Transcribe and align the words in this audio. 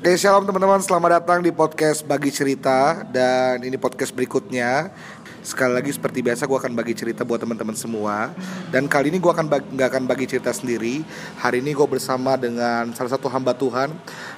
Oke, 0.00 0.16
shalom 0.16 0.48
teman-teman. 0.48 0.80
Selamat 0.80 1.20
datang 1.20 1.44
di 1.44 1.52
podcast 1.52 2.00
Bagi 2.00 2.32
Cerita 2.32 3.04
dan 3.04 3.60
ini 3.60 3.76
podcast 3.76 4.16
berikutnya. 4.16 4.88
Sekali 5.40 5.72
lagi 5.72 5.88
seperti 5.88 6.20
biasa 6.20 6.44
gue 6.44 6.52
akan 6.52 6.76
bagi 6.76 6.92
cerita 6.92 7.24
buat 7.24 7.40
teman-teman 7.40 7.72
semua. 7.72 8.28
Dan 8.68 8.84
kali 8.84 9.08
ini 9.08 9.16
gue 9.16 9.32
akan 9.32 9.48
bagi, 9.48 9.72
gak 9.72 9.88
akan 9.96 10.04
bagi 10.04 10.28
cerita 10.28 10.52
sendiri. 10.52 11.00
Hari 11.40 11.64
ini 11.64 11.72
gue 11.72 11.88
bersama 11.88 12.36
dengan 12.36 12.92
salah 12.92 13.16
satu 13.16 13.32
hamba 13.32 13.56
Tuhan 13.56 13.88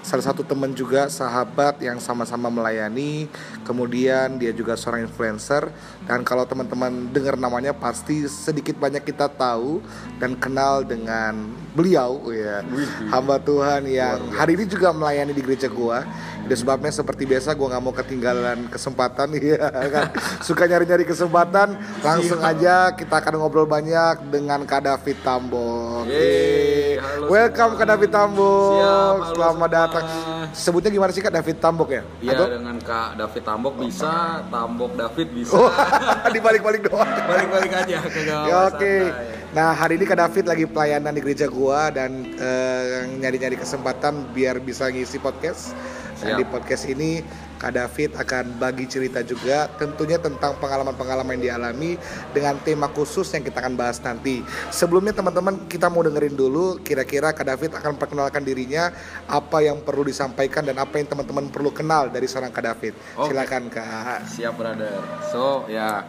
Salah 0.03 0.23
satu 0.23 0.43
teman 0.43 0.75
juga 0.75 1.11
sahabat 1.11 1.83
yang 1.83 1.99
sama-sama 1.99 2.51
melayani. 2.51 3.27
Kemudian 3.67 4.39
dia 4.39 4.55
juga 4.55 4.79
seorang 4.79 5.07
influencer. 5.07 5.75
Dan 6.07 6.23
kalau 6.23 6.47
teman-teman 6.47 7.11
dengar 7.11 7.35
namanya 7.35 7.75
pasti 7.75 8.27
sedikit 8.31 8.79
banyak 8.79 9.03
kita 9.03 9.31
tahu 9.31 9.83
Dan 10.23 10.39
kenal 10.39 10.87
dengan 10.87 11.51
beliau 11.75 12.23
ya. 12.31 12.63
Hamba 13.11 13.43
Tuhan 13.43 13.91
yang 13.91 14.23
hari 14.39 14.55
ini 14.55 14.71
juga 14.71 14.95
melayani 14.95 15.35
di 15.35 15.43
gereja 15.43 15.67
gue 15.67 15.99
Itu 16.47 16.55
sebabnya 16.67 16.91
seperti 16.91 17.27
biasa 17.27 17.55
gue 17.55 17.67
nggak 17.67 17.83
mau 17.83 17.95
ketinggalan 17.95 18.71
kesempatan 18.71 19.35
ya 19.39 19.71
kan? 19.91 20.15
Suka 20.43 20.71
nyari-nyari 20.93 21.09
kesempatan 21.09 21.69
Langsung 22.05 22.41
aja 22.45 22.93
kita 22.93 23.25
akan 23.25 23.41
ngobrol 23.41 23.65
banyak 23.65 24.29
dengan 24.29 24.61
Kak 24.69 24.85
David 24.85 25.25
Tambok 25.25 26.05
Yeay, 26.05 27.01
halo 27.01 27.33
Welcome 27.33 27.73
semua. 27.73 27.81
Kak 27.81 27.89
David 27.97 28.11
Tambok 28.13 28.77
Siap, 28.77 29.17
halo 29.17 29.33
Selamat 29.33 29.57
semua. 29.57 29.69
datang 29.81 30.05
Sebutnya 30.53 30.91
gimana 30.93 31.11
sih 31.17 31.25
Kak 31.25 31.33
David 31.33 31.57
Tambok 31.65 31.89
ya? 31.89 32.03
Iya 32.21 32.37
Atau 32.37 32.47
dengan 32.53 32.77
Kak 32.77 33.09
David 33.17 33.43
Tambok 33.49 33.75
bisa, 33.81 34.13
Tambok 34.53 34.93
David 34.93 35.29
bisa. 35.33 35.55
Oh, 35.57 35.73
dibalik-balik 36.37 36.81
doang 36.85 37.09
Balik-balik 37.09 37.73
aja 37.73 37.97
ke 38.05 38.21
Ya, 38.53 38.59
Oke. 38.69 38.93
santai. 39.09 39.41
Nah, 39.53 39.77
hari 39.77 39.97
ini 40.01 40.05
Kak 40.05 40.17
David 40.17 40.45
lagi 40.49 40.65
pelayanan 40.69 41.13
di 41.13 41.21
gereja 41.21 41.45
gua 41.49 41.89
dan 41.93 42.25
eh, 42.37 43.05
nyari-nyari 43.21 43.57
kesempatan 43.57 44.33
biar 44.33 44.57
bisa 44.61 44.89
ngisi 44.89 45.21
podcast. 45.21 45.77
Dan 46.23 46.39
Siap. 46.39 46.39
di 46.39 46.47
podcast 46.47 46.85
ini 46.87 47.19
Kak 47.59 47.75
David 47.75 48.15
akan 48.15 48.59
bagi 48.59 48.87
cerita 48.87 49.23
juga 49.27 49.67
tentunya 49.75 50.19
tentang 50.19 50.55
pengalaman-pengalaman 50.59 51.39
yang 51.39 51.59
dialami 51.59 51.99
dengan 52.31 52.59
tema 52.63 52.87
khusus 52.91 53.27
yang 53.35 53.43
kita 53.43 53.59
akan 53.59 53.75
bahas 53.75 53.99
nanti. 54.03 54.43
Sebelumnya 54.71 55.15
teman-teman 55.15 55.67
kita 55.67 55.91
mau 55.91 56.03
dengerin 56.07 56.35
dulu 56.39 56.79
kira-kira 56.83 57.35
Kak 57.35 57.47
David 57.47 57.71
akan 57.75 57.99
perkenalkan 57.99 58.43
dirinya 58.47 58.95
apa 59.27 59.63
yang 59.63 59.83
perlu 59.83 60.07
disampaikan 60.07 60.63
dan 60.63 60.79
apa 60.79 61.03
yang 61.03 61.11
teman-teman 61.11 61.51
perlu 61.51 61.75
kenal 61.75 62.07
dari 62.07 62.31
seorang 62.31 62.55
Kak 62.55 62.65
David. 62.67 62.95
Oke. 63.19 63.35
Silakan 63.35 63.63
Kak. 63.71 64.27
Siap 64.27 64.55
brother. 64.55 65.03
So 65.31 65.67
ya 65.67 66.07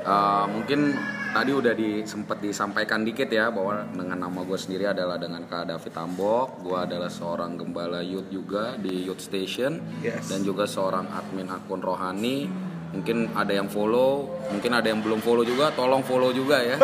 eh, 0.00 0.44
mungkin 0.48 0.96
tadi 1.30 1.50
udah 1.54 1.72
di, 1.74 2.02
sempat 2.02 2.42
disampaikan 2.42 3.06
dikit 3.06 3.30
ya 3.30 3.54
bahwa 3.54 3.86
dengan 3.94 4.18
nama 4.26 4.40
gue 4.42 4.58
sendiri 4.58 4.90
adalah 4.90 5.16
dengan 5.16 5.46
Kak 5.46 5.70
David 5.70 5.92
Tambok. 5.94 6.62
Gue 6.62 6.78
adalah 6.78 7.10
seorang 7.10 7.54
gembala 7.54 8.02
youth 8.02 8.28
juga 8.28 8.74
di 8.76 9.06
Youth 9.06 9.22
Station 9.22 9.78
Yes. 10.02 10.26
dan 10.28 10.42
juga 10.42 10.66
seorang 10.66 11.06
admin 11.10 11.48
akun 11.48 11.80
rohani. 11.80 12.69
Mungkin 12.90 13.30
ada 13.32 13.54
yang 13.54 13.70
follow, 13.70 14.26
mungkin 14.50 14.74
ada 14.74 14.82
yang 14.84 14.98
belum 14.98 15.22
follow 15.22 15.46
juga, 15.46 15.70
tolong 15.70 16.02
follow 16.02 16.34
juga 16.34 16.58
ya. 16.58 16.74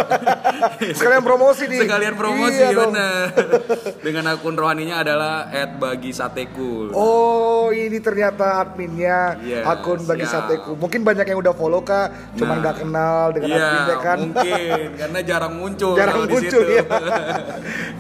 Sekalian 0.99 1.19
promosi 1.21 1.67
nih. 1.67 1.83
Sekalian 1.83 2.15
promosi 2.15 2.63
Iya 2.63 2.71
bener. 2.71 3.23
Dengan 4.07 4.25
akun 4.31 4.55
rohaninya 4.55 5.03
adalah 5.03 5.51
@bagisateku. 5.51 6.95
Oh, 6.95 7.69
ini 7.69 7.99
ternyata 7.99 8.63
adminnya 8.63 9.35
Iya, 9.43 9.67
akun 9.67 10.07
bagi 10.07 10.23
siap. 10.23 10.47
sateku. 10.47 10.79
Mungkin 10.79 11.03
banyak 11.03 11.27
yang 11.27 11.43
udah 11.43 11.51
follow 11.53 11.83
kak, 11.83 12.39
cuman 12.39 12.55
Nah, 12.55 12.63
nggak 12.63 12.77
kenal 12.79 13.23
dengan 13.35 13.49
Iya, 13.51 13.67
adminnya 13.67 13.97
kan. 13.99 14.19
mungkin 14.23 14.87
karena 15.03 15.21
jarang 15.21 15.55
muncul 15.59 15.93
Jarang 15.93 16.17
muncul 16.23 16.65
ya. 16.65 16.85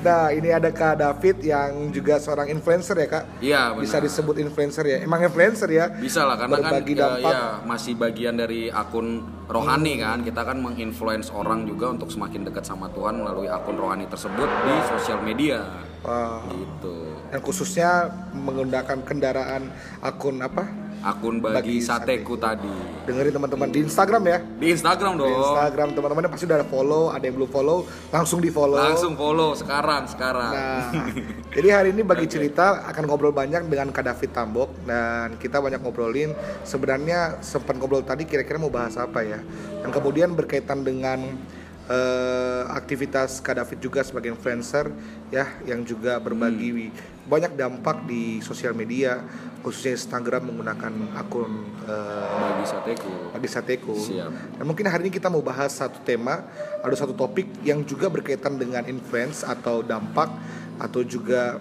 nah, 0.00 0.30
ini 0.30 0.48
ada 0.48 0.70
kak 0.70 0.94
David 0.96 1.36
yang 1.42 1.90
juga 1.90 2.16
seorang 2.16 2.46
influencer 2.48 2.94
ya 2.96 3.08
kak. 3.10 3.24
Iya, 3.42 3.60
benar. 3.74 3.82
Bisa 3.82 3.96
disebut 3.98 4.38
influencer 4.38 4.84
ya. 4.86 4.98
Emang 5.02 5.20
influencer 5.20 5.66
ya. 5.68 5.90
Bisa 5.90 6.22
lah 6.22 6.38
karena 6.38 6.54
Berbagi 6.56 6.94
kan 6.94 6.96
ya, 6.96 7.06
dampak. 7.18 7.32
ya, 7.34 7.42
masih 7.66 7.92
bagian 7.96 8.36
dari 8.36 8.68
akun 8.68 9.24
rohani 9.48 9.98
kan. 9.98 10.22
Kita 10.22 10.44
kan 10.44 10.60
menginfluence 10.60 11.32
orang 11.32 11.64
juga 11.64 11.90
untuk 11.90 12.12
semakin 12.12 12.46
dekat 12.46 12.68
sama 12.68 12.92
Tuhan 12.92 13.24
melalui 13.24 13.48
akun 13.48 13.80
rohani 13.80 14.06
tersebut 14.06 14.46
di 14.46 14.74
sosial 14.92 15.24
media. 15.24 15.64
Wah. 16.06 16.44
Gitu. 16.46 16.96
Dan 17.32 17.40
khususnya 17.42 18.12
menggunakan 18.36 19.02
kendaraan 19.02 19.72
akun 20.04 20.38
apa? 20.38 20.85
Akun 21.06 21.38
Bagi 21.38 21.54
bagi, 21.54 21.76
sateku 21.78 22.34
tadi. 22.34 22.66
Dengerin 23.06 23.38
teman-teman 23.38 23.70
di 23.70 23.78
Instagram 23.86 24.22
ya. 24.26 24.38
Di 24.42 24.66
Instagram 24.74 25.14
Di 25.14 25.18
dong. 25.22 25.38
Instagram 25.38 25.88
teman-teman 25.94 26.26
pasti 26.26 26.44
udah 26.50 26.58
ada 26.58 26.66
follow, 26.66 27.14
ada 27.14 27.22
yang 27.22 27.38
belum 27.38 27.50
follow, 27.54 27.78
langsung 28.10 28.42
di 28.42 28.50
follow. 28.50 28.74
Langsung 28.74 29.14
follow 29.14 29.54
sekarang 29.54 30.10
sekarang. 30.10 30.50
Nah, 30.50 30.90
jadi 31.54 31.68
hari 31.78 31.88
ini 31.94 32.02
bagi 32.02 32.26
cerita 32.26 32.82
akan 32.90 33.06
ngobrol 33.06 33.30
banyak 33.30 33.70
dengan 33.70 33.94
Kak 33.94 34.02
David 34.02 34.34
Tambok 34.34 34.82
dan 34.82 35.38
kita 35.38 35.62
banyak 35.62 35.78
ngobrolin 35.78 36.34
sebenarnya 36.66 37.38
sempat 37.38 37.78
ngobrol 37.78 38.02
tadi 38.02 38.26
kira-kira 38.26 38.58
mau 38.58 38.74
bahas 38.74 38.98
apa 38.98 39.22
ya. 39.22 39.38
Dan 39.78 39.94
kemudian 39.94 40.34
berkaitan 40.34 40.82
dengan 40.82 41.38
eh, 41.86 42.62
aktivitas 42.70 43.38
Kak 43.42 43.62
David 43.62 43.78
juga 43.78 44.00
sebagai 44.02 44.34
influencer 44.34 44.90
ya 45.30 45.46
yang 45.66 45.86
juga 45.86 46.18
berbagi 46.18 46.90
banyak 47.26 47.58
dampak 47.58 48.06
di 48.06 48.38
sosial 48.38 48.70
media 48.70 49.18
khususnya 49.66 49.98
Instagram 49.98 50.54
menggunakan 50.54 50.94
akun 51.18 51.50
eh, 51.90 52.38
bagi 52.38 52.66
sateku. 52.70 53.10
bagi 53.34 53.48
Sateku. 53.50 53.96
Siap. 53.98 54.62
Dan 54.62 54.64
mungkin 54.66 54.86
hari 54.86 55.10
ini 55.10 55.12
kita 55.14 55.26
mau 55.26 55.42
bahas 55.42 55.74
satu 55.74 55.98
tema, 56.06 56.46
ada 56.86 56.94
satu 56.94 57.10
topik 57.10 57.50
yang 57.66 57.82
juga 57.82 58.06
berkaitan 58.06 58.54
dengan 58.54 58.86
influence 58.86 59.42
atau 59.42 59.82
dampak 59.82 60.30
atau 60.78 61.02
juga 61.02 61.58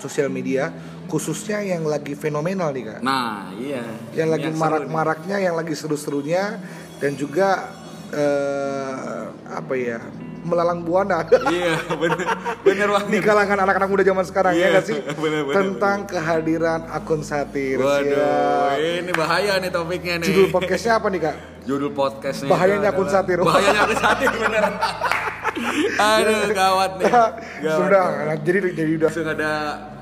sosial 0.00 0.32
media, 0.32 0.72
khususnya 1.10 1.60
yang 1.60 1.84
lagi 1.84 2.14
fenomenal 2.14 2.70
nih 2.70 2.96
kak. 2.96 3.00
Nah, 3.02 3.50
iya. 3.58 3.82
Yang 4.14 4.28
lagi 4.38 4.50
marak-maraknya, 4.54 5.36
yang 5.42 5.58
lagi 5.58 5.74
seru-serunya, 5.74 6.62
dan 7.02 7.18
juga 7.18 7.76
eh, 8.10 9.22
apa 9.48 9.74
ya 9.74 9.98
melalang 10.38 10.80
buana 10.80 11.28
Iya, 11.50 11.76
bener, 11.92 12.24
bener 12.62 12.88
banget. 12.88 13.08
di 13.10 13.18
kalangan 13.20 13.58
anak-anak 13.60 13.88
muda 13.88 14.02
zaman 14.02 14.24
sekarang 14.24 14.52
ya 14.52 14.58
Iya, 14.58 14.66
nggak 14.70 14.84
sih 14.86 14.96
bener-bener. 15.22 15.56
tentang 15.56 15.98
kehadiran 16.06 16.80
akun 16.88 17.20
satir. 17.20 17.76
Waduh, 17.76 18.16
Siap. 18.72 19.02
ini 19.02 19.12
bahaya 19.12 19.52
nih 19.58 19.68
topiknya 19.68 20.14
nih. 20.18 20.26
Judul 20.26 20.46
podcastnya 20.48 20.92
apa 20.94 21.06
nih 21.06 21.20
kak? 21.22 21.36
Judul 21.62 21.90
podcastnya 21.92 22.48
Bahayanya 22.48 22.88
akun 22.88 23.08
satir. 23.08 23.38
Bahayanya 23.38 23.80
akun 23.84 23.98
satir 23.98 24.28
bener. 24.32 24.64
Aduh, 25.96 26.50
gawat 26.50 26.90
nih. 26.96 27.06
Gawat. 27.58 27.76
Sudah, 27.76 28.04
nah, 28.24 28.36
jadi 28.38 28.58
jadi 28.72 28.92
udah 28.96 29.08
Langsung 29.08 29.28
ada 29.28 29.52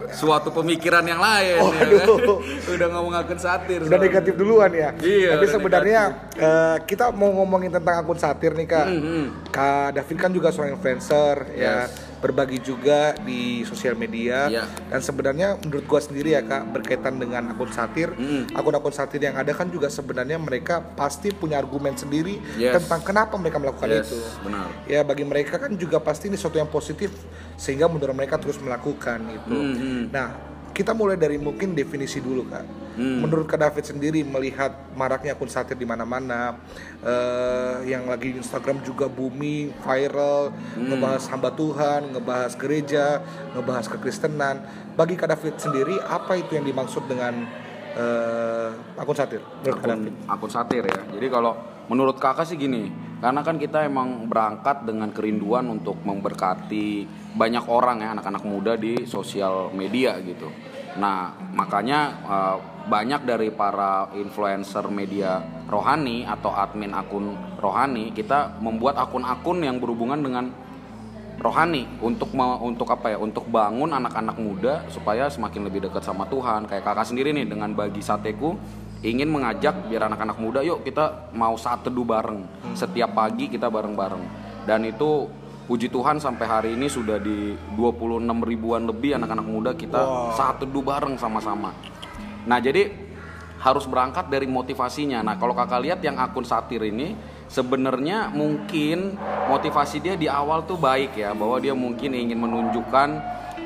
suatu 0.08 0.48
pemikiran 0.50 1.02
yang 1.02 1.18
lain 1.18 1.58
Oh, 1.58 1.72
ya 1.72 1.82
kan? 1.82 2.06
aduh. 2.06 2.38
Udah 2.74 2.86
ngomong 2.88 3.14
akun 3.16 3.36
satir. 3.36 3.80
udah 3.80 3.88
soalnya. 3.88 4.06
negatif 4.06 4.34
duluan 4.34 4.70
ya. 4.70 4.90
Iya, 4.96 5.30
Tapi 5.34 5.46
sebenarnya 5.48 6.00
eh, 6.32 6.76
kita 6.84 7.10
mau 7.10 7.32
ngomongin 7.32 7.70
tentang 7.70 7.96
akun 7.98 8.14
satir 8.14 8.52
nih 8.52 8.66
kak. 8.66 8.86
Mhm. 8.86 9.24
Kak 9.48 9.88
David 9.94 10.16
kan 10.16 10.30
juga 10.30 10.48
seorang 10.50 10.74
influencer 10.74 11.36
ya, 11.52 11.86
Yes. 11.86 11.90
Berbagi 12.16 12.58
juga 12.58 13.12
di 13.18 13.62
sosial 13.62 13.94
media. 13.94 14.48
Iya. 14.48 14.64
Dan 14.88 15.00
sebenarnya 15.00 15.48
menurut 15.60 15.84
gua 15.84 16.00
sendiri 16.00 16.32
ya 16.32 16.40
kak 16.40 16.72
berkaitan 16.72 17.16
dengan 17.16 17.52
akun 17.52 17.68
satir, 17.68 18.10
Mhm. 18.10 18.52
akun-akun 18.52 18.90
satir 18.90 19.20
yang 19.20 19.34
ada 19.34 19.52
kan 19.52 19.68
juga 19.68 19.86
sebenarnya 19.86 20.36
mereka 20.36 20.80
pasti 20.94 21.30
punya 21.30 21.56
argumen 21.56 21.92
sendiri 21.92 22.40
Yes. 22.56 22.80
tentang 22.80 23.04
kenapa 23.04 23.36
mereka 23.36 23.60
melakukan 23.60 23.88
Yes, 23.88 24.08
itu. 24.08 24.18
benar. 24.42 24.68
Ya 24.84 25.00
bagi 25.00 25.22
mereka 25.22 25.58
kan 25.58 25.72
juga 25.72 26.00
pasti 26.00 26.26
ini 26.26 26.36
sesuatu 26.36 26.56
yang 26.56 26.68
positif 26.68 27.12
sehingga 27.54 27.86
menurut 27.86 28.12
mereka 28.12 28.36
terus 28.36 28.56
melakukan 28.56 29.20
itu. 29.28 29.52
Mhm. 29.52 30.10
Nah, 30.10 30.55
kita 30.76 30.92
mulai 30.92 31.16
dari 31.16 31.40
mungkin 31.40 31.72
definisi 31.72 32.20
dulu 32.20 32.44
kak. 32.52 32.64
Hmm. 33.00 33.24
Menurut 33.24 33.48
kak 33.48 33.64
David 33.64 33.84
sendiri 33.88 34.20
melihat 34.20 34.76
maraknya 34.92 35.32
akun 35.32 35.48
satir 35.48 35.72
di 35.72 35.88
mana-mana, 35.88 36.60
eh, 37.00 37.88
yang 37.88 38.04
lagi 38.04 38.36
Instagram 38.36 38.84
juga 38.84 39.08
booming, 39.08 39.72
viral, 39.80 40.52
Hmm. 40.52 40.92
ngebahas 40.92 41.24
hamba 41.32 41.48
Tuhan, 41.56 42.12
ngebahas 42.12 42.52
gereja, 42.60 43.24
ngebahas 43.56 43.88
kekristenan. 43.88 44.60
Bagi 44.92 45.16
kak 45.16 45.32
David 45.32 45.56
sendiri 45.56 45.96
apa 45.96 46.36
itu 46.36 46.52
yang 46.52 46.68
dimaksud 46.68 47.08
dengan 47.08 47.64
eh, 47.96 49.00
akun 49.00 49.16
satir? 49.16 49.40
Menurut 49.64 49.80
akun, 49.80 50.12
akun 50.28 50.50
satir 50.52 50.84
ya. 50.84 51.00
Jadi 51.16 51.32
kalau 51.32 51.56
menurut 51.88 52.20
kakak 52.20 52.44
sih 52.44 52.60
gini, 52.60 52.92
karena 53.16 53.40
kan 53.40 53.56
kita 53.56 53.88
emang 53.88 54.28
berangkat 54.28 54.84
dengan 54.84 55.08
kerinduan 55.08 55.72
untuk 55.72 55.96
memberkati 56.04 57.08
banyak 57.32 57.64
orang 57.64 58.04
ya 58.04 58.12
anak-anak 58.12 58.44
muda 58.44 58.72
di 58.76 59.08
sosial 59.08 59.72
media 59.72 60.20
gitu. 60.20 60.52
Nah 61.00 61.32
makanya 61.56 62.00
eh, 62.24 62.56
banyak 62.86 63.24
dari 63.24 63.48
para 63.50 64.12
influencer 64.14 64.86
media 64.92 65.42
rohani 65.66 66.22
atau 66.28 66.54
admin 66.54 66.92
akun 66.94 67.34
rohani 67.58 68.12
kita 68.14 68.60
membuat 68.62 69.00
akun-akun 69.00 69.64
yang 69.64 69.82
berhubungan 69.82 70.20
dengan 70.22 70.52
rohani 71.40 71.84
untuk 72.00 72.32
me- 72.32 72.60
untuk 72.64 72.88
apa 72.88 73.12
ya 73.12 73.18
untuk 73.20 73.44
bangun 73.48 73.92
anak-anak 73.92 74.36
muda 74.40 74.84
supaya 74.88 75.28
semakin 75.28 75.68
lebih 75.68 75.88
dekat 75.88 76.04
sama 76.04 76.24
Tuhan 76.32 76.64
kayak 76.64 76.84
kakak 76.84 77.06
sendiri 77.12 77.32
nih 77.36 77.44
dengan 77.44 77.76
bagi 77.76 78.00
sateku 78.00 78.56
ingin 79.06 79.30
mengajak 79.30 79.86
biar 79.86 80.10
anak-anak 80.10 80.34
muda 80.42 80.66
yuk 80.66 80.82
kita 80.82 81.30
mau 81.30 81.54
saat 81.54 81.86
teduh 81.86 82.02
bareng 82.02 82.42
setiap 82.74 83.14
pagi 83.14 83.46
kita 83.46 83.70
bareng-bareng 83.70 84.22
dan 84.66 84.82
itu 84.82 85.30
puji 85.66 85.90
Tuhan 85.90 86.18
sampai 86.18 86.46
hari 86.46 86.70
ini 86.74 86.90
sudah 86.90 87.22
di 87.22 87.54
26 87.78 88.22
ribuan 88.42 88.82
lebih 88.86 89.18
anak-anak 89.18 89.46
muda 89.46 89.70
kita 89.74 89.98
Wow. 89.98 90.34
saat 90.38 90.62
teduh 90.62 90.82
bareng 90.82 91.18
sama-sama. 91.18 91.74
Nah, 92.46 92.62
jadi 92.62 92.94
harus 93.58 93.82
berangkat 93.90 94.30
dari 94.30 94.46
motivasinya. 94.46 95.26
Nah, 95.26 95.34
kalau 95.34 95.58
kakak 95.58 95.82
lihat 95.82 95.98
yang 96.06 96.22
akun 96.22 96.46
satir 96.46 96.78
ini 96.86 97.18
sebenarnya 97.50 98.30
mungkin 98.30 99.18
motivasi 99.50 99.98
dia 99.98 100.14
di 100.14 100.30
awal 100.30 100.62
tuh 100.62 100.78
baik 100.78 101.18
ya, 101.18 101.34
bahwa 101.34 101.58
dia 101.58 101.74
mungkin 101.74 102.14
ingin 102.14 102.38
menunjukkan 102.38 103.08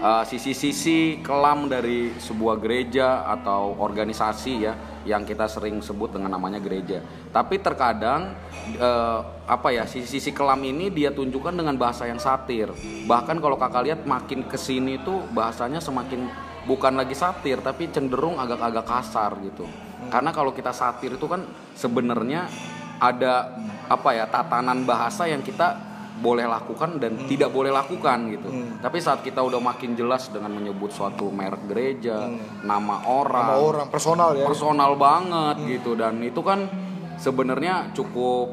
uh, 0.00 0.25
sisi-sisi 0.25 1.20
kelam 1.20 1.69
dari 1.69 2.11
sebuah 2.17 2.56
gereja 2.58 3.29
atau 3.29 3.76
organisasi 3.76 4.52
ya 4.64 4.75
yang 5.05 5.25
kita 5.25 5.49
sering 5.49 5.81
sebut 5.81 6.12
dengan 6.17 6.37
namanya 6.37 6.61
gereja. 6.61 7.00
Tapi 7.32 7.61
terkadang 7.61 8.37
uh, 8.81 9.20
apa 9.49 9.69
ya 9.73 9.85
sisi-sisi 9.88 10.32
kelam 10.32 10.61
ini 10.64 10.93
dia 10.93 11.12
tunjukkan 11.12 11.55
dengan 11.56 11.76
bahasa 11.76 12.08
yang 12.08 12.20
satir. 12.20 12.69
Bahkan 13.08 13.37
kalau 13.41 13.56
kakak 13.56 13.85
lihat 13.87 14.00
makin 14.05 14.44
ke 14.44 14.56
sini 14.61 15.00
tuh 15.00 15.25
bahasanya 15.32 15.81
semakin 15.81 16.29
bukan 16.69 16.93
lagi 16.97 17.17
satir 17.17 17.61
tapi 17.64 17.88
cenderung 17.88 18.37
agak-agak 18.37 18.85
kasar 18.85 19.37
gitu. 19.44 19.64
Karena 20.12 20.32
kalau 20.32 20.52
kita 20.52 20.73
satir 20.75 21.17
itu 21.17 21.26
kan 21.29 21.44
sebenarnya 21.76 22.49
ada 23.00 23.56
apa 23.88 24.12
ya 24.12 24.29
tatanan 24.29 24.85
bahasa 24.85 25.25
yang 25.25 25.41
kita 25.41 25.89
boleh 26.19 26.45
lakukan 26.45 26.99
dan 26.99 27.17
tidak 27.31 27.55
boleh 27.55 27.71
lakukan 27.71 28.19
gitu. 28.35 28.49
Tapi 28.83 28.99
saat 28.99 29.23
kita 29.23 29.41
udah 29.41 29.62
makin 29.62 29.95
jelas 29.95 30.29
dengan 30.29 30.53
menyebut 30.53 30.91
suatu 30.91 31.31
merek 31.31 31.71
gereja, 31.71 32.29
nama 32.67 33.07
orang, 33.07 33.47
Sama 33.47 33.62
orang 33.62 33.87
personal 33.89 34.31
ya. 34.37 34.45
personal 34.45 34.93
banget 34.99 35.57
gitu. 35.79 35.95
Dan 35.95 36.21
itu 36.21 36.43
kan 36.43 36.67
sebenarnya 37.17 37.95
cukup 37.97 38.53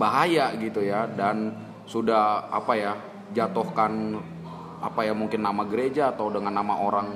bahaya 0.00 0.54
gitu 0.56 0.80
ya. 0.80 1.04
Dan 1.10 1.52
sudah 1.84 2.48
apa 2.48 2.72
ya 2.78 2.92
jatuhkan 3.34 4.16
apa 4.80 5.04
ya 5.04 5.12
mungkin 5.12 5.44
nama 5.44 5.66
gereja 5.68 6.14
atau 6.14 6.32
dengan 6.32 6.54
nama 6.54 6.80
orang 6.80 7.12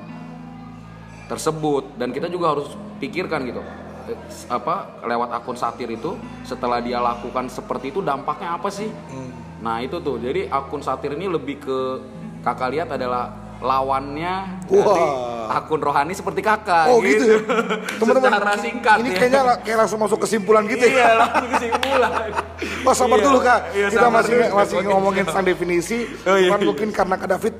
tersebut. 1.30 1.96
Dan 1.96 2.12
kita 2.12 2.28
juga 2.28 2.52
harus 2.52 2.68
pikirkan 3.00 3.48
gitu 3.48 3.83
apa 4.46 4.74
lewat 5.02 5.30
akun 5.32 5.54
satir 5.54 5.88
itu 5.88 6.14
setelah 6.42 6.78
dia 6.78 6.98
lakukan 6.98 7.46
seperti 7.46 7.88
itu 7.88 8.00
dampaknya 8.00 8.54
apa 8.54 8.68
sih 8.68 8.88
Hmm. 9.06 9.30
nah 9.58 9.78
itu 9.78 9.96
tuh 9.98 10.16
jadi 10.16 10.48
akun 10.48 10.80
satir 10.80 11.12
ini 11.12 11.26
lebih 11.26 11.56
ke 11.58 11.78
kakak 12.40 12.68
lihat 12.70 12.88
adalah 12.90 13.32
lawannya 13.64 14.60
dari 14.66 14.84
Wah. 14.84 15.56
akun 15.56 15.80
rohani 15.80 16.12
seperti 16.12 16.40
kakak 16.40 16.84
Oh 16.84 17.00
gitu 17.00 17.24
ya. 17.24 17.38
Teman-teman. 18.02 18.28
Secara 18.34 18.54
singkat 18.60 18.96
Ini 19.00 19.08
ya. 19.08 19.16
kayaknya 19.16 19.40
kayak 19.64 19.78
langsung 19.78 20.00
masuk 20.02 20.18
kesimpulan 20.20 20.62
gitu 20.66 20.84
iya 20.84 21.00
ya. 21.00 21.08
langsung 21.16 21.48
kesimpulan 21.48 22.10
Oh 22.84 22.92
sabar 22.92 23.16
Iya, 23.16 23.24
dulu 23.24 23.38
kak, 23.40 23.60
iya, 23.72 23.86
kita 23.88 24.08
masih 24.10 24.34
dulu. 24.36 24.54
masih 24.54 24.76
Oke. 24.76 24.86
ngomongin 24.86 25.24
tentang 25.24 25.46
definisi. 25.46 25.98
Oh, 26.28 26.36
iya, 26.36 26.52
iya. 26.52 26.60
mungkin 26.60 26.88
karena 26.92 27.14
kak 27.16 27.28
David 27.30 27.54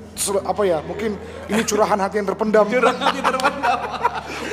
apa 0.44 0.62
ya, 0.62 0.79
mungkin 0.81 1.11
ini 1.46 1.62
curahan 1.62 1.96
hati 1.96 2.20
yang 2.20 2.29
terpendam. 2.29 2.64
Nanti 2.69 3.20
terpendam. 3.23 3.79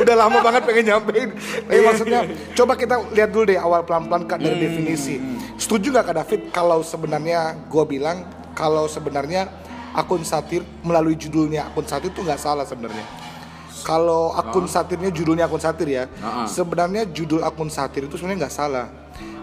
Udah 0.02 0.16
lama 0.18 0.38
banget 0.40 0.62
pengen 0.64 0.86
nyampein. 0.88 1.30
Tapi 1.32 1.70
Iya, 1.70 1.82
maksudnya, 1.84 2.20
coba 2.52 2.74
kita 2.74 2.96
lihat 3.12 3.30
dulu 3.30 3.44
deh 3.46 3.56
awal 3.56 3.82
pelan-pelan 3.82 4.26
kak 4.26 4.38
Hmm, 4.38 4.46
dari 4.46 4.58
definisi. 4.60 5.16
Setuju 5.56 5.92
nggak 5.92 6.06
kak 6.06 6.16
David 6.18 6.42
kalau 6.50 6.82
sebenarnya 6.82 7.40
gue 7.66 7.84
bilang 7.86 8.26
kalau 8.52 8.86
sebenarnya 8.86 9.48
akun 9.92 10.24
satir 10.24 10.64
melalui 10.82 11.14
judulnya 11.14 11.68
akun 11.68 11.84
satir 11.84 12.10
itu 12.10 12.20
nggak 12.20 12.40
salah 12.40 12.66
sebenarnya. 12.66 13.04
Kalau 13.82 14.30
akun 14.32 14.66
satirnya 14.66 15.10
judulnya 15.10 15.46
akun 15.46 15.58
satir 15.58 15.90
ya, 15.90 16.06
Ah. 16.20 16.46
sebenarnya 16.46 17.06
judul 17.08 17.42
akun 17.42 17.66
satir 17.68 18.06
itu 18.06 18.14
sebenarnya 18.14 18.46
nggak 18.46 18.54
salah. 18.54 18.86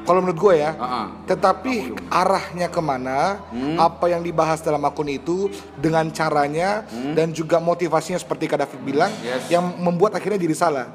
Kalau 0.09 0.25
menurut 0.25 0.41
gue 0.41 0.55
ya, 0.57 0.73
Ah. 0.75 1.13
tetapi 1.29 1.73
arahnya 2.09 2.73
ke 2.73 2.81
mana, 2.81 3.45
apa 3.77 4.09
yang 4.09 4.25
dibahas 4.25 4.59
dalam 4.59 4.81
akun 4.81 5.05
itu, 5.05 5.53
dengan 5.77 6.09
caranya 6.09 6.89
dan 7.13 7.29
juga 7.31 7.61
motivasinya 7.61 8.17
seperti 8.17 8.49
Kak 8.49 8.65
David 8.65 8.81
bilang, 8.81 9.13
Yes. 9.21 9.53
yang 9.53 9.69
membuat 9.77 10.17
akhirnya 10.17 10.41
diri 10.41 10.57
salah. 10.57 10.89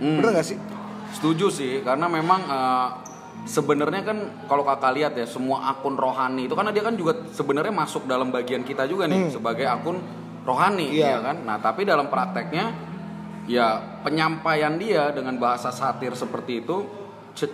Hmm. 0.00 0.16
Bener 0.16 0.32
gak 0.34 0.46
sih? 0.46 0.58
Setuju 1.12 1.52
sih, 1.52 1.84
karena 1.84 2.08
memang 2.08 2.40
eh, 2.42 2.88
sebenarnya 3.44 4.02
kan 4.02 4.18
kalau 4.48 4.64
kakak 4.64 4.92
lihat 4.94 5.12
ya 5.14 5.28
semua 5.28 5.68
akun 5.68 5.92
rohani 5.94 6.48
itu 6.48 6.56
karena 6.56 6.72
dia 6.72 6.80
kan 6.80 6.96
juga 6.96 7.12
sebenarnya 7.30 7.70
masuk 7.70 8.04
dalam 8.04 8.32
bagian 8.32 8.64
kita 8.64 8.88
juga 8.88 9.04
nih 9.04 9.30
sebagai 9.30 9.68
akun 9.68 10.00
rohani 10.42 10.88
Hmm. 10.88 10.96
Iya. 10.96 11.08
ya 11.12 11.18
kan. 11.20 11.36
Nah 11.44 11.56
tapi 11.60 11.84
dalam 11.84 12.08
prakteknya 12.08 12.72
ya 13.44 14.00
penyampaian 14.00 14.74
dia 14.74 15.12
dengan 15.12 15.36
bahasa 15.36 15.68
satir 15.70 16.16
seperti 16.16 16.64
itu 16.64 16.88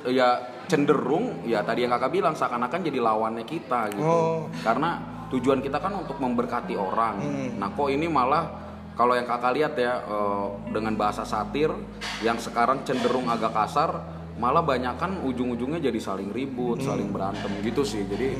ya 0.06 0.51
cenderung 0.68 1.46
ya 1.46 1.62
tadi 1.62 1.84
yang 1.86 1.92
kakak 1.94 2.12
bilang 2.12 2.34
seakan-akan 2.34 2.80
jadi 2.82 2.98
lawannya 3.02 3.44
kita 3.46 3.92
gitu. 3.94 4.04
Oh. 4.04 4.46
Karena 4.62 4.98
tujuan 5.32 5.64
kita 5.64 5.80
kan 5.80 5.96
untuk 5.96 6.20
memberkati 6.20 6.76
orang. 6.76 7.16
Hmm. 7.18 7.50
Nah 7.56 7.72
kok 7.72 7.88
ini 7.88 8.06
malah 8.06 8.62
kalau 8.92 9.16
yang 9.16 9.24
kakak 9.24 9.52
lihat 9.56 9.72
ya 9.80 10.04
eh, 10.04 10.46
dengan 10.68 10.94
bahasa 10.94 11.24
satir 11.24 11.72
yang 12.20 12.36
sekarang 12.36 12.84
cenderung 12.84 13.26
agak 13.32 13.56
kasar, 13.56 13.90
malah 14.36 14.60
banyak 14.60 14.94
kan 15.00 15.24
ujung-ujungnya 15.24 15.80
jadi 15.80 16.00
saling 16.00 16.28
ribut, 16.28 16.84
saling 16.84 17.08
berantem 17.08 17.48
gitu 17.64 17.82
sih. 17.82 18.04
Jadi 18.04 18.36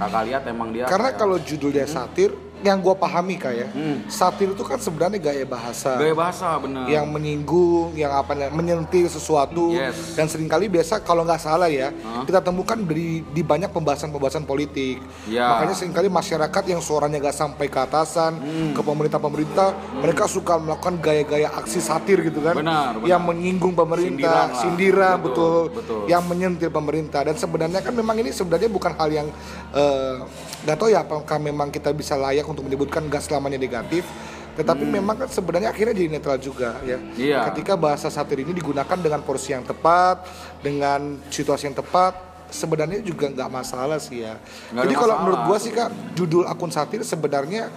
kakak 0.00 0.22
lihat 0.32 0.42
emang 0.48 0.72
dia 0.72 0.88
Hmm. 0.88 0.92
Karena 0.96 1.10
kayak 1.12 1.20
kalau 1.20 1.36
judulnya 1.36 1.84
satir, 1.84 2.32
yang 2.60 2.78
gue 2.78 2.92
pahami 2.92 3.34
kak 3.34 3.54
ya, 3.54 3.68
Hmm. 3.68 4.04
satir 4.06 4.48
itu 4.48 4.60
kan 4.60 4.76
sebenarnya 4.76 5.16
gaya 5.18 5.44
bahasa. 5.44 5.96
gaya 5.96 6.12
bahasa 6.12 6.56
bener. 6.56 6.84
yang 6.86 7.06
menyinggung, 7.06 7.94
yang 7.94 8.12
apa 8.12 8.36
menyentil 8.50 9.06
sesuatu 9.06 9.72
Yes. 9.72 10.12
dan 10.12 10.26
sering 10.26 10.44
kali 10.44 10.66
biasa 10.66 11.00
kalau 11.00 11.22
nggak 11.22 11.38
salah 11.38 11.66
ya 11.66 11.88
kita 12.22 12.40
temukan 12.40 12.76
di 12.76 13.24
di 13.24 13.42
banyak 13.42 13.70
pembahasan-pembahasan 13.70 14.44
politik. 14.44 15.00
Ya. 15.24 15.48
Makanya 15.50 15.74
sering 15.74 15.90
kali 15.90 16.06
masyarakat 16.06 16.62
yang 16.66 16.80
suaranya 16.80 17.16
nggak 17.18 17.32
sampai 17.34 17.66
ke 17.66 17.78
atasan, 17.78 18.36
Hmm. 18.36 18.72
ke 18.72 18.80
pemerintah-pemerintah, 18.80 19.68
mereka 19.94 20.24
suka 20.26 20.56
melakukan 20.56 21.00
gaya-gaya 21.00 21.48
aksi 21.54 21.78
satir 21.78 22.20
gitu 22.20 22.40
kan, 22.40 22.54
Benar, 22.54 22.94
benar. 22.94 23.08
yang 23.08 23.22
menyinggung 23.22 23.72
pemerintah, 23.72 24.10
Sindiran 24.10 24.46
lah. 24.46 24.60
sindiran, 24.60 25.16
Betul, 25.18 25.32
betul, 25.70 25.72
betul. 25.72 26.00
yang 26.06 26.22
menyentil 26.22 26.68
pemerintah 26.68 27.20
dan 27.22 27.34
sebenarnya 27.34 27.80
kan 27.80 27.92
memang 27.92 28.16
ini 28.16 28.30
sebenarnya 28.30 28.68
bukan 28.68 28.92
hal 28.92 29.08
yang 29.08 29.28
eh, 29.70 30.14
nggak 30.60 30.76
tahu 30.76 30.88
ya 30.88 31.00
apakah 31.00 31.38
memang 31.38 31.70
kita 31.70 31.88
bisa 31.90 32.14
layak 32.14 32.42
untuk 32.50 32.62
menyebutkan 32.62 33.06
gas 33.06 33.24
selamanya 33.24 33.56
negatif 33.56 34.02
tetapi 34.50 34.82
memang 34.82 35.14
kan 35.16 35.28
sebenarnya 35.28 35.70
akhirnya 35.70 35.94
jadi 35.94 36.10
netral 36.10 36.36
juga 36.36 36.74
ya 36.82 36.98
Hmm. 36.98 37.14
Iya. 37.16 37.38
ketika 37.48 37.74
bahasa 37.74 38.06
satir 38.06 38.38
ini 38.38 38.50
digunakan 38.52 38.96
dengan 38.96 39.20
porsi 39.20 39.50
yang 39.50 39.62
tepat 39.62 40.26
dengan 40.60 41.00
situasi 41.26 41.66
yang 41.66 41.76
tepat 41.76 42.12
sebenarnya 42.50 42.98
juga 43.00 43.30
nggak 43.30 43.46
masalah 43.48 43.96
sih 43.96 44.20
ya 44.20 44.34
ada 44.34 44.82
jadi 44.82 44.90
kalau 44.92 45.06
masalah. 45.08 45.22
menurut 45.22 45.40
gua 45.44 45.56
sih 45.56 45.70
kak 45.70 45.88
judul 46.12 46.44
akun 46.44 46.68
satir 46.68 47.00
sebenarnya 47.00 47.70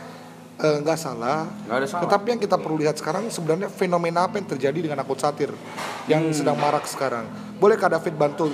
eh, 0.56 0.78
nggak 0.80 0.98
salah 0.98 1.46
Nggak 1.64 1.78
ada 1.78 1.88
salah. 1.88 2.02
tetapi 2.04 2.28
yang 2.28 2.42
kita 2.42 2.58
perlu 2.58 2.78
lihat 2.78 2.96
sekarang 2.96 3.26
sebenarnya 3.28 3.70
fenomena 3.70 4.26
apa 4.26 4.36
yang 4.36 4.50
terjadi 4.50 4.80
dengan 4.84 4.98
akun 5.00 5.16
satir 5.16 5.54
yang 6.06 6.26
Hmm. 6.26 6.34
sedang 6.34 6.58
marak 6.58 6.84
sekarang 6.86 7.30
boleh 7.56 7.74
kak 7.76 7.94
David 7.94 8.14
bantu 8.16 8.50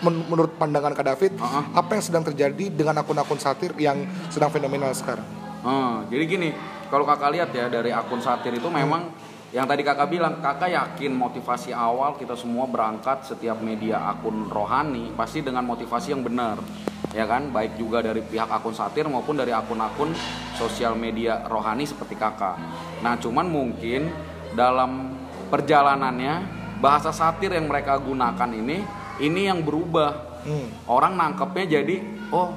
men- 0.00 0.26
menurut 0.26 0.52
pandangan 0.54 0.90
kak 0.90 1.06
David 1.06 1.32
Uh-uh. 1.34 1.64
apa 1.72 1.90
yang 1.92 2.02
sedang 2.02 2.24
terjadi 2.24 2.66
dengan 2.68 2.98
akun-akun 2.98 3.38
satir 3.38 3.70
yang 3.76 4.02
sedang 4.26 4.50
fenomenal 4.50 4.90
sekarang 4.92 5.24
Hmm, 5.60 6.08
jadi 6.08 6.24
gini, 6.24 6.48
kalau 6.88 7.04
kakak 7.04 7.30
lihat 7.36 7.50
ya 7.52 7.68
dari 7.68 7.92
akun 7.92 8.24
satir 8.24 8.56
itu 8.56 8.68
memang 8.72 9.12
yang 9.50 9.66
tadi 9.66 9.82
kakak 9.82 10.08
bilang, 10.08 10.38
kakak 10.38 10.70
yakin 10.72 11.10
motivasi 11.10 11.74
awal 11.74 12.14
kita 12.14 12.38
semua 12.38 12.70
berangkat 12.70 13.26
setiap 13.26 13.58
media 13.58 13.98
akun 14.08 14.46
rohani 14.46 15.10
pasti 15.18 15.42
dengan 15.42 15.66
motivasi 15.66 16.14
yang 16.14 16.22
benar, 16.22 16.62
ya 17.10 17.26
kan? 17.26 17.50
Baik 17.50 17.74
juga 17.76 18.00
dari 18.00 18.22
pihak 18.22 18.46
akun 18.46 18.72
satir 18.72 19.10
maupun 19.10 19.36
dari 19.36 19.50
akun-akun 19.50 20.14
sosial 20.54 20.94
media 20.94 21.44
rohani 21.50 21.82
seperti 21.82 22.14
kakak. 22.14 22.56
Nah, 23.02 23.18
cuman 23.18 23.50
mungkin 23.50 24.06
dalam 24.54 25.18
perjalanannya 25.50 26.46
bahasa 26.78 27.10
satir 27.10 27.52
yang 27.52 27.66
mereka 27.66 27.98
gunakan 27.98 28.50
ini, 28.54 28.86
ini 29.18 29.50
yang 29.50 29.66
berubah. 29.66 30.30
Hmm. 30.46 30.72
Orang 30.88 31.20
nangkepnya 31.20 31.82
jadi, 31.82 32.00
oh 32.32 32.54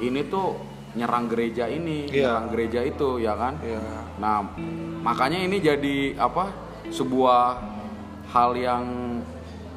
ini 0.00 0.24
tuh 0.30 0.69
nyerang 0.92 1.26
gereja 1.26 1.64
ini, 1.64 2.06
Iya. 2.06 2.34
nyerang 2.34 2.46
gereja 2.50 2.80
itu, 2.82 3.08
ya 3.16 3.34
kan? 3.34 3.54
ya 3.60 3.78
Nah, 4.16 4.42
makanya 5.00 5.38
ini 5.38 5.58
jadi 5.58 5.96
apa? 6.14 6.50
Sebuah 6.86 7.62
hal 8.28 8.50
yang 8.52 8.84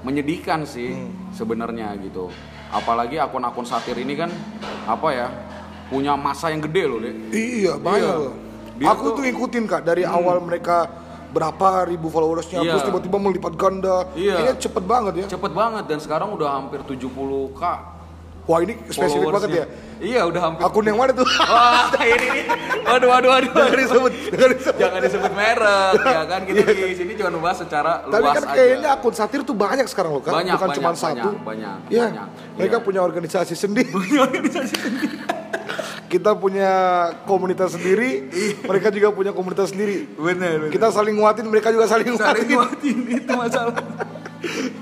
menyedihkan 0.01 0.63
sih 0.63 0.91
sebenarnya 1.32 1.93
gitu. 1.98 2.27
Apalagi 2.70 3.15
akun-akun 3.15 3.63
satir 3.63 3.96
ini 3.96 4.13
kan 4.13 4.34
apa 4.84 5.10
ya? 5.10 5.27
Punya 5.86 6.13
masa 6.13 6.50
yang 6.50 6.60
gede 6.60 6.84
loh, 6.84 6.98
Dek. 6.98 7.15
iya 7.29 7.77
banyak 7.77 8.01
Iya. 8.10 8.17
loh 8.20 8.34
Dia 8.74 8.89
aku 8.89 8.98
tuh- 8.98 9.05
Hmm. 9.05 9.15
tuh 9.15 9.24
ngikutin 9.24 9.63
kak 9.63 9.82
dari 9.84 10.01
awal 10.01 10.41
mereka 10.41 10.89
berapa 11.29 11.86
ribu 11.86 12.10
followersnya 12.10 12.58
Iya. 12.60 12.72
terus 12.74 12.84
tiba-tiba 12.84 13.17
melipat 13.17 13.53
ganda 13.53 14.10
Iya. 14.13 14.34
kayaknya 14.36 14.55
cepet 14.60 14.84
banget 14.84 15.13
ya 15.15 15.25
Cepet 15.29 15.51
banget 15.51 15.84
dan 15.86 15.98
sekarang 15.98 16.29
udah 16.32 16.50
hampir 16.51 16.82
70k 16.82 17.62
wah 18.43 18.59
ini 18.59 18.73
spesifik 18.88 19.29
banget 19.29 19.51
ya 19.55 19.65
Iya, 20.03 20.27
udah 20.27 20.41
hampir. 20.43 20.62
akun 20.62 20.83
yang 20.83 21.00
mana 21.00 21.15
tuh 21.15 21.23
Wah, 21.23 21.88
ini. 21.97 22.43
Waduh, 22.83 23.07
waduh, 23.07 23.29
waduh. 23.31 23.51
jangan 23.55 23.77
disebut 23.77 24.12
jangan 24.27 24.50
disebut 24.51 24.75
Jangan 24.75 25.00
disebut 25.00 25.31
merek, 25.31 25.95
ya 26.03 26.21
kan? 26.27 26.41
Kita 26.43 26.62
di 26.67 26.91
sini 26.93 27.12
cuma 27.15 27.29
membahas 27.31 27.57
secara 27.57 28.03
Tapi 28.03 28.19
luas 28.19 28.35
kan 28.35 28.43
aja. 28.43 28.51
kayaknya 28.53 28.89
akun 28.91 29.13
satir 29.13 29.41
tuh 29.41 29.55
banyak 29.55 29.88
sekarang 29.88 30.12
loh 30.12 30.19
kan, 30.19 30.35
Banyak, 30.35 30.53
bukan 30.53 30.67
banyak, 30.67 30.75
cuma 30.75 30.89
banyak, 30.89 31.00
satu. 31.00 31.29
banyak, 31.39 31.75
Iya, 31.88 32.03
banyak. 32.12 32.27
mereka 32.53 32.75
Iya. 32.75 32.83
punya 32.83 33.00
organisasi 33.01 33.53
sendiri. 33.55 33.89
Punya 33.95 34.19
organisasi 34.21 34.75
sendiri. 34.75 35.15
kita 36.09 36.31
punya 36.35 36.71
komunitas 37.23 37.73
sendiri, 37.73 38.27
mereka 38.62 38.91
juga 38.91 39.09
punya 39.09 39.31
komunitas 39.31 39.71
sendiri. 39.71 40.13
Bener, 40.13 40.67
Kita 40.67 40.91
saling 40.91 41.15
nguatin, 41.15 41.47
mereka 41.47 41.71
juga 41.71 41.88
saling 41.88 42.12
saling 42.12 42.43
nguatin. 42.43 42.53
nguatin 42.53 42.97
itu 43.09 43.31
masalah. 43.31 43.73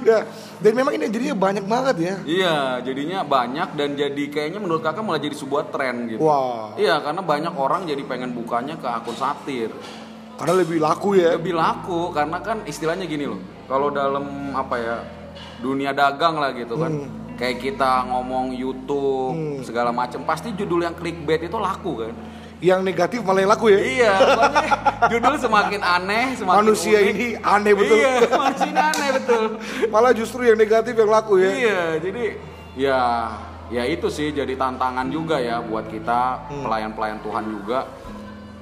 ya. 0.05 0.25
Dan 0.61 0.71
memang 0.77 0.93
ini 0.97 1.09
jadinya 1.09 1.37
banyak 1.37 1.65
banget 1.65 1.95
ya. 1.97 2.15
Iya, 2.25 2.57
jadinya 2.85 3.25
banyak 3.25 3.69
dan 3.77 3.89
jadi 3.97 4.23
kayaknya 4.29 4.59
menurut 4.61 4.81
kakak 4.81 5.05
malah 5.05 5.21
jadi 5.21 5.35
sebuah 5.37 5.69
tren 5.69 6.09
gitu. 6.09 6.21
Wah. 6.21 6.73
Iya, 6.77 7.01
karena 7.01 7.21
banyak 7.21 7.53
orang 7.53 7.85
jadi 7.89 8.01
pengen 8.05 8.33
bukanya 8.33 8.77
ke 8.77 8.85
akun 8.85 9.17
satir. 9.17 9.73
Karena 10.37 10.53
lebih 10.57 10.81
laku 10.81 11.17
ya. 11.17 11.37
Lebih 11.37 11.53
laku 11.53 12.09
karena 12.13 12.41
kan 12.41 12.65
istilahnya 12.65 13.05
gini 13.05 13.29
loh. 13.29 13.41
Kalau 13.69 13.93
dalam 13.93 14.53
apa 14.57 14.75
ya 14.77 14.97
dunia 15.61 15.93
dagang 15.93 16.41
lah 16.41 16.53
gitu 16.57 16.77
kan. 16.77 16.93
Kayak 17.41 17.57
kita 17.57 18.05
ngomong 18.05 18.53
YouTube 18.53 19.65
segala 19.65 19.89
macam, 19.89 20.21
pasti 20.29 20.53
judul 20.53 20.85
yang 20.85 20.93
clickbait 20.93 21.41
itu 21.41 21.57
laku 21.57 22.05
kan. 22.05 22.13
Yang 22.61 22.79
negatif 22.85 23.19
malah 23.25 23.41
yang 23.41 23.51
laku 23.51 23.65
ya. 23.67 23.79
Iya, 23.81 24.13
judul 25.09 25.33
semakin 25.35 25.81
aneh, 25.81 26.37
semakin 26.37 26.57
Manusia 26.61 26.97
unik. 27.01 27.09
ini 27.09 27.27
aneh 27.35 27.73
betul. 27.73 27.97
Iya, 27.97 28.13
manusia 28.31 28.69
ini 28.69 28.81
aneh 28.85 29.09
betul. 29.17 29.43
Malah 29.89 30.11
justru 30.13 30.41
yang 30.45 30.55
negatif 30.55 30.93
yang 30.93 31.09
laku 31.09 31.41
ya. 31.41 31.49
Iya, 31.49 31.81
jadi 31.99 32.23
ya 32.77 32.99
ya 33.67 33.83
itu 33.83 34.07
sih 34.07 34.29
jadi 34.29 34.53
tantangan 34.53 35.09
juga 35.09 35.41
ya 35.41 35.57
buat 35.59 35.89
kita 35.89 36.21
pelayan-pelayan 36.61 37.17
Tuhan 37.19 37.49
juga. 37.49 37.79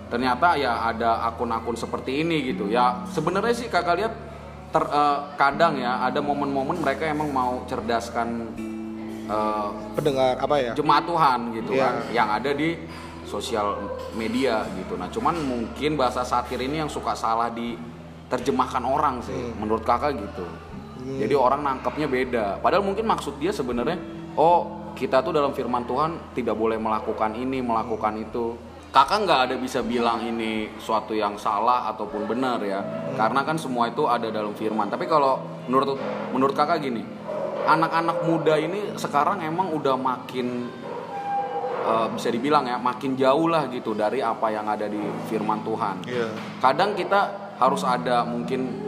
Ternyata 0.08 0.56
ya 0.56 0.80
ada 0.86 1.28
akun-akun 1.28 1.76
seperti 1.76 2.24
ini 2.24 2.48
gitu. 2.48 2.66
Ya 2.66 3.04
sebenarnya 3.06 3.52
sih 3.52 3.68
kakak 3.68 4.00
lihat 4.00 4.14
ter, 4.72 4.82
eh, 4.82 5.18
kadang 5.36 5.76
ya 5.76 6.02
ada 6.02 6.18
momen-momen 6.18 6.80
mereka 6.80 7.04
emang 7.04 7.30
mau 7.30 7.68
cerdaskan 7.68 8.48
eh, 9.28 9.68
Pendengar 9.92 10.40
apa 10.40 10.56
ya? 10.58 10.72
jemaat 10.74 11.04
Tuhan 11.04 11.40
gitu 11.54 11.72
Iya. 11.76 11.84
kan 11.84 11.94
yang 12.10 12.28
ada 12.32 12.50
di 12.50 12.80
sosial 13.30 13.78
media 14.18 14.66
gitu. 14.74 14.98
Nah, 14.98 15.14
cuman 15.14 15.38
mungkin 15.38 15.94
bahasa 15.94 16.26
satir 16.26 16.58
ini 16.58 16.82
yang 16.82 16.90
suka 16.90 17.14
salah 17.14 17.54
diterjemahkan 17.54 18.82
orang 18.82 19.22
sih 19.22 19.54
menurut 19.62 19.86
Kakak 19.86 20.18
gitu. 20.18 20.46
Jadi 21.00 21.34
orang 21.34 21.64
nangkepnya 21.64 22.10
beda. 22.10 22.46
Padahal 22.60 22.84
mungkin 22.86 23.08
maksud 23.08 23.38
dia 23.38 23.54
sebenarnya 23.54 23.98
oh, 24.36 24.94
kita 24.94 25.24
tuh 25.24 25.32
dalam 25.32 25.56
firman 25.56 25.88
Tuhan 25.88 26.36
tidak 26.36 26.58
boleh 26.58 26.76
melakukan 26.76 27.38
ini, 27.38 27.64
melakukan 27.64 28.20
itu. 28.20 28.58
Kakak 28.90 29.22
nggak 29.22 29.42
ada 29.50 29.56
bisa 29.62 29.86
bilang 29.86 30.26
ini 30.26 30.66
suatu 30.82 31.14
yang 31.14 31.38
salah 31.38 31.86
ataupun 31.94 32.26
benar 32.26 32.58
ya. 32.66 32.82
Karena 33.14 33.46
kan 33.46 33.62
semua 33.62 33.86
itu 33.86 34.10
ada 34.10 34.34
dalam 34.34 34.58
firman. 34.58 34.90
Tapi 34.90 35.06
kalau 35.06 35.40
menurut 35.70 35.98
menurut 36.34 36.58
Kakak 36.58 36.82
gini, 36.82 37.06
anak-anak 37.70 38.26
muda 38.26 38.58
ini 38.58 38.98
sekarang 38.98 39.46
emang 39.46 39.78
udah 39.78 39.94
makin 39.94 40.74
eh, 41.80 42.08
bisa 42.14 42.30
dibilang 42.30 42.68
ya 42.68 42.78
makin 42.78 43.16
jauh 43.16 43.48
lah 43.48 43.68
gitu 43.72 43.96
dari 43.96 44.20
apa 44.20 44.52
yang 44.52 44.68
ada 44.68 44.86
di 44.86 45.00
firman 45.32 45.64
Tuhan. 45.64 45.96
Iya. 46.06 46.28
Kadang 46.60 46.94
kita 46.96 47.54
harus 47.60 47.84
ada 47.84 48.24
mungkin 48.24 48.88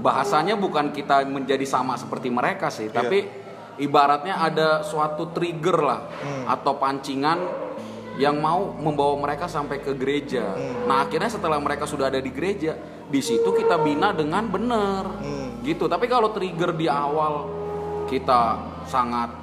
bahasanya 0.00 0.56
bukan 0.56 0.92
kita 0.96 1.28
menjadi 1.28 1.64
sama 1.68 1.96
seperti 2.00 2.32
mereka 2.32 2.72
sih, 2.72 2.88
tapi 2.88 3.28
ibaratnya 3.80 4.40
ada 4.40 4.80
suatu 4.84 5.32
trigger 5.32 5.78
lah 5.80 6.00
atau 6.48 6.76
pancingan 6.76 7.40
yang 8.20 8.36
mau 8.36 8.76
membawa 8.76 9.16
mereka 9.16 9.48
sampai 9.48 9.80
ke 9.80 9.96
gereja. 9.96 10.52
Nah, 10.84 11.08
akhirnya 11.08 11.32
setelah 11.32 11.56
mereka 11.56 11.88
sudah 11.88 12.12
ada 12.12 12.20
di 12.20 12.28
gereja, 12.28 12.76
di 13.08 13.20
situ 13.24 13.48
kita 13.56 13.80
bina 13.80 14.12
dengan 14.12 14.44
benar. 14.52 15.04
Gitu. 15.64 15.88
Tapi 15.88 16.04
kalau 16.04 16.28
trigger 16.32 16.76
di 16.76 16.84
awal 16.84 17.48
kita 18.12 18.60
sangat 18.84 19.39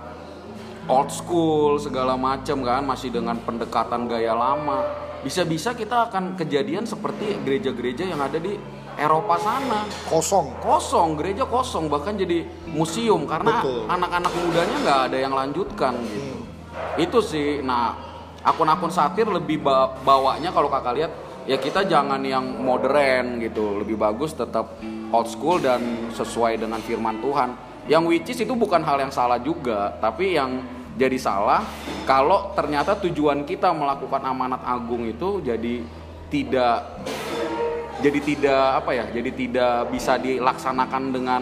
old 0.88 1.12
school 1.12 1.76
segala 1.78 2.16
macam 2.16 2.64
kan 2.64 2.82
masih 2.88 3.12
dengan 3.12 3.36
pendekatan 3.44 4.08
gaya 4.08 4.32
lama. 4.34 4.88
Bisa-bisa 5.22 5.76
kita 5.76 6.08
akan 6.08 6.40
kejadian 6.40 6.88
seperti 6.88 7.36
gereja-gereja 7.44 8.08
yang 8.08 8.24
ada 8.24 8.40
di 8.40 8.56
Eropa 8.98 9.38
sana. 9.38 9.86
Kosong. 10.10 10.58
kosong 10.64 11.10
gereja 11.20 11.46
kosong 11.46 11.86
bahkan 11.86 12.18
jadi 12.18 12.48
museum 12.66 13.30
karena 13.30 13.62
anak-anak 13.86 14.34
mudanya 14.34 14.78
nggak 14.82 15.00
ada 15.12 15.18
yang 15.22 15.34
lanjutkan 15.36 15.94
gitu. 16.08 16.36
Itu 16.98 17.20
sih 17.22 17.62
nah 17.62 17.94
akun-akun 18.42 18.90
satir 18.90 19.28
lebih 19.30 19.62
ba- 19.62 19.94
bawanya 20.02 20.50
kalau 20.50 20.72
kakak 20.72 20.94
lihat 20.98 21.12
ya 21.46 21.62
kita 21.62 21.86
jangan 21.86 22.24
yang 22.26 22.42
modern 22.64 23.38
gitu. 23.44 23.84
Lebih 23.84 24.00
bagus 24.00 24.34
tetap 24.34 24.80
old 25.14 25.28
school 25.30 25.62
dan 25.62 26.10
sesuai 26.16 26.58
dengan 26.58 26.82
firman 26.82 27.22
Tuhan. 27.22 27.50
Yang 27.86 28.04
which 28.10 28.30
is 28.34 28.40
itu 28.44 28.54
bukan 28.58 28.82
hal 28.82 28.98
yang 28.98 29.14
salah 29.14 29.38
juga 29.38 29.94
tapi 30.02 30.36
yang 30.36 30.77
jadi 30.98 31.18
salah 31.22 31.62
kalau 32.10 32.52
ternyata 32.58 32.98
tujuan 33.06 33.46
kita 33.46 33.70
melakukan 33.70 34.26
amanat 34.26 34.66
agung 34.66 35.06
itu 35.06 35.46
jadi 35.46 35.86
tidak 36.28 37.06
jadi 38.02 38.20
tidak 38.22 38.66
apa 38.84 38.92
ya 38.94 39.06
jadi 39.14 39.30
tidak 39.34 39.94
bisa 39.94 40.18
dilaksanakan 40.18 41.04
dengan 41.14 41.42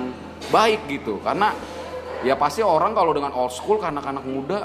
baik 0.49 0.87
gitu. 0.89 1.21
Karena 1.23 1.53
ya 2.21 2.35
pasti 2.37 2.61
orang 2.61 2.93
kalau 2.93 3.11
dengan 3.15 3.31
old 3.33 3.53
school 3.53 3.79
ke 3.81 3.87
anak-anak 3.87 4.25
muda 4.25 4.59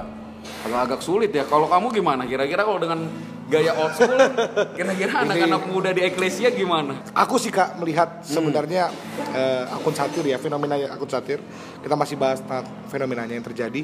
agak-agak 0.66 1.00
sulit 1.00 1.30
ya. 1.32 1.44
Kalau 1.47 1.68
kamu 1.68 1.92
gimana? 1.92 2.23
Kira-kira 2.25 2.64
kalau 2.64 2.80
dengan 2.80 3.06
gaya 3.50 3.75
old 3.75 3.92
school 3.99 4.16
kira-kira 4.78 5.26
anak-anak 5.26 5.62
muda 5.66 5.90
di 5.90 6.07
eklesia 6.07 6.49
gimana 6.54 7.02
Aku 7.11 7.37
sih 7.37 7.50
kak 7.50 7.83
melihat 7.83 8.23
sebenarnya 8.23 8.88
eh, 9.35 9.64
akun 9.75 9.92
satir 9.92 10.23
ya 10.23 10.38
fenomena 10.38 10.78
akun 10.78 11.11
satir. 11.11 11.42
Kita 11.83 11.99
masih 11.99 12.14
bahas 12.14 12.38
tentang 12.38 12.64
fenomenanya 12.87 13.35
yang 13.35 13.47
terjadi. 13.47 13.80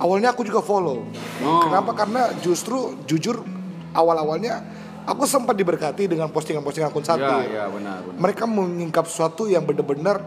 Awalnya 0.00 0.32
aku 0.32 0.46
juga 0.46 0.64
follow. 0.64 1.04
Oh. 1.44 1.62
Kenapa? 1.68 1.92
Karena 1.92 2.32
justru 2.40 2.96
jujur 3.04 3.44
awal-awalnya 3.92 4.64
aku 5.04 5.28
sempat 5.28 5.58
diberkati 5.58 6.08
dengan 6.08 6.32
postingan-postingan 6.32 6.88
akun 6.88 7.04
satir. 7.04 7.28
ya 7.52 7.64
ya 7.64 7.64
benar, 7.68 7.98
benar. 8.06 8.18
Mereka 8.18 8.44
menyingkap 8.48 9.04
sesuatu 9.04 9.44
yang 9.50 9.66
benar-benar 9.68 10.24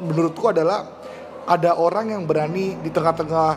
menurutku 0.00 0.48
adalah 0.48 1.05
ada 1.46 1.78
orang 1.78 2.10
yang 2.10 2.22
berani 2.26 2.74
di 2.82 2.90
tengah-tengah 2.90 3.48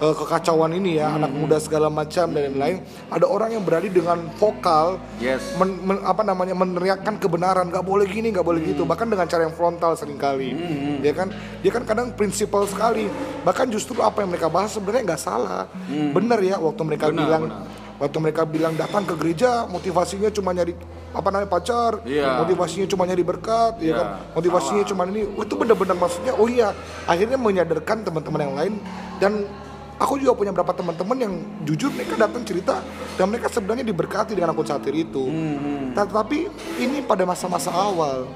eh, 0.00 0.14
kekacauan 0.16 0.72
ini 0.72 0.96
ya 0.96 1.12
anak 1.12 1.30
muda 1.36 1.60
segala 1.60 1.92
macam 1.92 2.32
dan 2.32 2.56
lain-lain. 2.56 2.80
Ada 3.12 3.28
orang 3.28 3.52
yang 3.52 3.62
berani 3.62 3.92
dengan 3.92 4.24
vokal 4.40 4.96
yes. 5.20 5.54
men- 5.60 5.80
men- 5.84 6.04
apa 6.04 6.24
namanya 6.24 6.56
meneriakkan 6.56 7.20
kebenaran. 7.20 7.68
Nggak 7.68 7.84
boleh 7.84 8.08
gini 8.08 8.32
nggak 8.32 8.46
boleh 8.46 8.64
gitu. 8.64 8.88
Bahkan 8.88 9.06
dengan 9.12 9.28
cara 9.28 9.44
yang 9.44 9.54
frontal 9.54 9.92
sering 9.94 10.16
kali 10.16 10.56
ya 11.04 11.12
kan? 11.12 11.28
Dia 11.60 11.70
kan 11.70 11.84
kadang 11.84 12.16
prinsipal 12.16 12.64
sekali. 12.64 13.12
Bahkan 13.44 13.68
justru 13.68 14.00
apa 14.00 14.24
yang 14.24 14.32
mereka 14.32 14.48
bahas 14.48 14.72
sebenarnya 14.72 15.12
nggak 15.12 15.22
salah. 15.22 15.68
Benar 15.88 16.40
ya 16.40 16.56
waktu 16.56 16.82
mereka 16.88 17.12
Benar, 17.12 17.20
bilang 17.20 17.42
benar. 17.52 17.85
Waktu 17.96 18.16
mereka 18.18 18.44
bilang 18.44 18.74
datang 18.74 19.02
ke 19.02 19.14
gereja 19.14 19.64
motivasinya 19.64 20.28
cuma 20.28 20.52
nyari 20.52 20.76
apa 21.10 21.28
namanya 21.28 21.48
pacar. 21.48 22.04
Iya. 22.04 22.44
motivasinya 22.44 22.86
cuma 22.86 23.04
nyari 23.04 23.22
berkat 23.22 23.80
ya 23.80 23.84
Iya, 23.84 23.94
kan? 23.96 24.06
Motivasinya 24.34 24.84
cuma 24.84 25.02
ini. 25.06 25.24
Oh, 25.32 25.42
itu 25.42 25.54
benar-benar 25.54 25.96
maksudnya 25.96 26.32
oh 26.32 26.44
iya. 26.44 26.76
Akhirnya 27.04 27.36
menyadarkan 27.36 28.04
teman-teman 28.04 28.40
yang 28.42 28.54
lain. 28.54 28.74
Dan 29.16 29.32
aku 29.96 30.20
juga 30.20 30.36
punya 30.36 30.52
beberapa 30.52 30.76
teman-teman 30.76 31.16
yang 31.16 31.32
jujur 31.64 31.88
mereka 31.88 32.20
datang 32.20 32.44
cerita 32.44 32.84
dan 33.16 33.32
mereka 33.32 33.48
sebenarnya 33.48 33.80
diberkati 33.82 34.36
dengan 34.36 34.52
akun 34.52 34.68
satir 34.68 34.92
itu. 34.92 35.24
Hmm, 35.24 35.96
tapi 35.96 36.52
ini 36.76 37.00
pada 37.00 37.24
masa-masa 37.24 37.72
awal. 37.72 38.28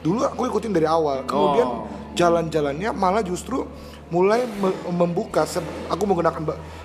Dulu 0.00 0.24
aku 0.24 0.48
ikutin 0.48 0.72
dari 0.72 0.88
awal. 0.88 1.24
Kemudian 1.24 1.68
Oh. 1.68 1.84
jalan-jalannya 2.16 2.88
malah 2.92 3.20
justru 3.20 3.68
mulai 4.08 4.44
me- 4.46 4.80
membuka 4.94 5.44
aku 5.88 6.04
menggunakan 6.04 6.40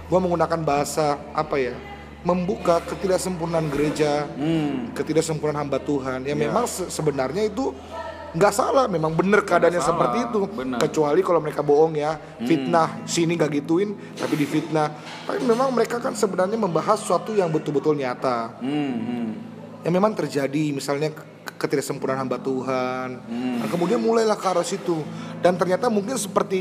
gua 0.10 0.20
menggunakan 0.20 0.60
bahasa 0.64 1.16
apa 1.32 1.56
ya 1.56 1.76
membuka 2.20 2.84
ketidaksempurnaan 2.84 3.72
gereja 3.72 4.28
Hmm. 4.30 4.92
ketidaksempurnaan 4.92 5.64
hamba 5.64 5.80
Tuhan. 5.80 6.24
Ya 6.24 6.36
memang 6.36 6.68
se- 6.68 6.92
sebenarnya 6.92 7.48
itu 7.48 7.72
nggak 8.30 8.54
salah. 8.54 8.86
Memang 8.86 9.16
bener 9.16 9.42
keadaannya 9.42 9.80
salah, 9.80 9.90
seperti 9.90 10.18
itu. 10.28 10.40
Benar. 10.52 10.80
kecuali 10.80 11.20
kalau 11.20 11.40
mereka 11.40 11.62
bohong 11.62 11.96
ya. 11.96 12.20
Fitnah 12.40 13.02
sini 13.04 13.34
nggak 13.34 13.52
gituin 13.56 13.96
tapi 14.14 14.36
difitnah. 14.36 14.92
Tapi 15.26 15.40
memang 15.42 15.72
mereka 15.72 15.98
kan 15.98 16.12
sebenarnya 16.12 16.56
membahas 16.56 17.00
sesuatu 17.00 17.32
yang 17.32 17.48
betul-betul 17.48 17.96
nyata. 17.96 18.60
Hmm, 18.60 18.94
hmm. 18.96 19.28
yang 19.80 19.96
memang 19.96 20.12
terjadi 20.12 20.76
misalnya 20.76 21.16
ke- 21.16 21.24
ketidaksempurnaan 21.56 22.20
hamba 22.20 22.36
Tuhan. 22.36 23.10
Hmm. 23.18 23.64
Nah, 23.64 23.68
kemudian 23.68 23.96
mulailah 23.98 24.36
ke 24.36 24.44
arah 24.44 24.62
situ. 24.62 25.00
Dan 25.40 25.56
ternyata 25.56 25.88
mungkin 25.88 26.20
seperti 26.20 26.60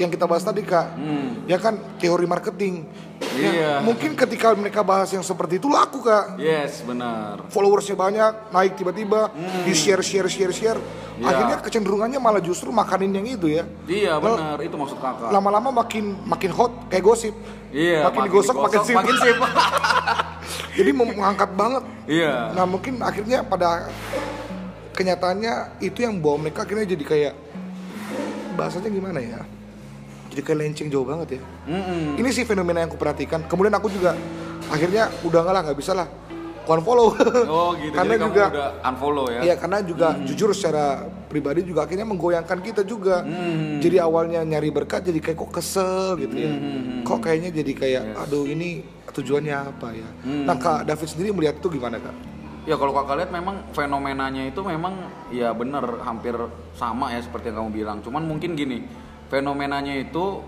yang 0.00 0.08
kita 0.08 0.24
bahas 0.24 0.40
tadi 0.40 0.64
kak. 0.64 0.96
Hmm. 0.96 1.44
ya 1.44 1.60
kan 1.60 1.76
teori 2.00 2.24
marketing. 2.24 2.88
Ya, 3.36 3.52
Iya. 3.52 3.72
mungkin 3.84 4.16
ketika 4.16 4.56
mereka 4.56 4.80
bahas 4.80 5.12
yang 5.12 5.20
seperti 5.20 5.60
itu 5.60 5.68
laku 5.68 6.00
kak. 6.00 6.40
Yes 6.40 6.80
benar. 6.80 7.44
Followersnya 7.52 7.94
banyak 7.94 8.48
naik 8.48 8.80
tiba-tiba 8.80 9.28
di 9.62 9.76
share 9.76 10.00
share 10.00 10.26
share 10.26 10.50
share. 10.50 10.80
Iya. 11.20 11.28
akhirnya 11.28 11.56
kecenderungannya 11.60 12.16
malah 12.16 12.40
justru 12.40 12.72
makanin 12.72 13.12
yang 13.12 13.28
itu 13.28 13.52
ya. 13.52 13.68
Iya 13.84 14.16
benar. 14.16 14.56
Itu 14.64 14.80
maksud 14.80 14.96
kakak. 14.96 15.28
lama-lama 15.28 15.84
makin 15.84 16.16
makin 16.24 16.48
hot 16.48 16.72
kayak 16.88 17.04
gosip. 17.04 17.36
Iya 17.68 18.08
makin 18.08 18.20
digosok 18.24 18.56
makin 18.56 18.80
sip. 18.88 18.96
makin 18.96 19.16
sip. 19.20 19.36
Jadi 20.80 20.90
mengangkat 20.96 21.50
banget. 21.52 21.84
Iya. 22.08 22.56
Nah 22.56 22.64
mungkin 22.64 23.04
akhirnya 23.04 23.44
pada 23.44 23.92
kenyataannya 24.96 25.84
itu 25.84 26.02
yang 26.02 26.16
bawa 26.18 26.40
mereka 26.40 26.64
akhirnya 26.64 26.88
jadi 26.88 27.04
kayak 27.04 27.34
bahasanya 28.56 28.90
gimana 28.90 29.20
ya? 29.20 29.40
Jadi 30.30 30.40
kayak 30.46 30.58
lenceng 30.62 30.88
jauh 30.88 31.02
banget 31.02 31.36
ya. 31.36 31.40
Mm-mm. 31.66 32.16
Ini 32.22 32.28
sih 32.30 32.46
fenomena 32.46 32.86
yang 32.86 32.90
aku 32.90 32.98
perhatikan. 32.98 33.42
Kemudian 33.50 33.74
aku 33.74 33.90
juga 33.90 34.14
akhirnya 34.70 35.10
udah 35.26 35.40
nggak 35.42 35.54
lah 35.54 35.62
nggak 35.66 35.78
bisa 35.78 35.92
lah 35.92 36.06
Ku 36.60 36.76
unfollow 36.76 37.16
Oh 37.48 37.72
gitu. 37.74 37.94
karena 37.98 38.14
Jadi 38.14 38.24
juga 38.30 38.44
udah 38.52 38.70
unfollow 38.84 39.26
ya. 39.32 39.40
Iya 39.42 39.54
karena 39.58 39.78
juga 39.82 40.08
jujur 40.22 40.54
secara 40.54 41.08
pribadi 41.26 41.64
juga 41.66 41.88
akhirnya 41.88 42.06
menggoyangkan 42.06 42.58
kita 42.60 42.82
juga. 42.84 43.24
Hmm. 43.24 43.80
Jadi 43.80 43.96
awalnya 43.98 44.44
nyari 44.44 44.70
berkat 44.70 45.08
jadi 45.08 45.18
kayak 45.18 45.38
kok 45.40 45.50
kesel 45.50 46.20
gitu 46.20 46.36
ya. 46.36 46.52
Hmm, 46.52 47.02
Kok 47.02 47.18
kayaknya 47.24 47.50
jadi 47.50 47.72
kayak 47.74 48.02
aduh 48.22 48.44
ini 48.44 48.84
tujuannya 49.10 49.56
apa 49.56 49.88
ya. 49.96 50.08
Hmm. 50.22 50.44
Nah 50.46 50.56
Kak 50.60 50.86
David 50.86 51.08
sendiri 51.08 51.34
melihat 51.34 51.58
itu 51.58 51.68
gimana 51.72 51.98
Kak? 51.98 52.14
Ya 52.68 52.76
kalau 52.76 52.92
kakak 52.92 53.16
lihat 53.24 53.30
memang 53.32 53.64
fenomenanya 53.72 54.44
itu 54.44 54.60
memang 54.60 55.08
ya 55.32 55.56
bener 55.56 56.04
hampir 56.04 56.36
sama 56.76 57.08
ya 57.08 57.24
seperti 57.24 57.50
yang 57.50 57.64
kamu 57.64 57.70
bilang. 57.72 57.98
Cuman 58.04 58.20
mungkin 58.28 58.52
gini, 58.52 58.84
fenomenanya 59.30 59.94
itu 59.94 60.42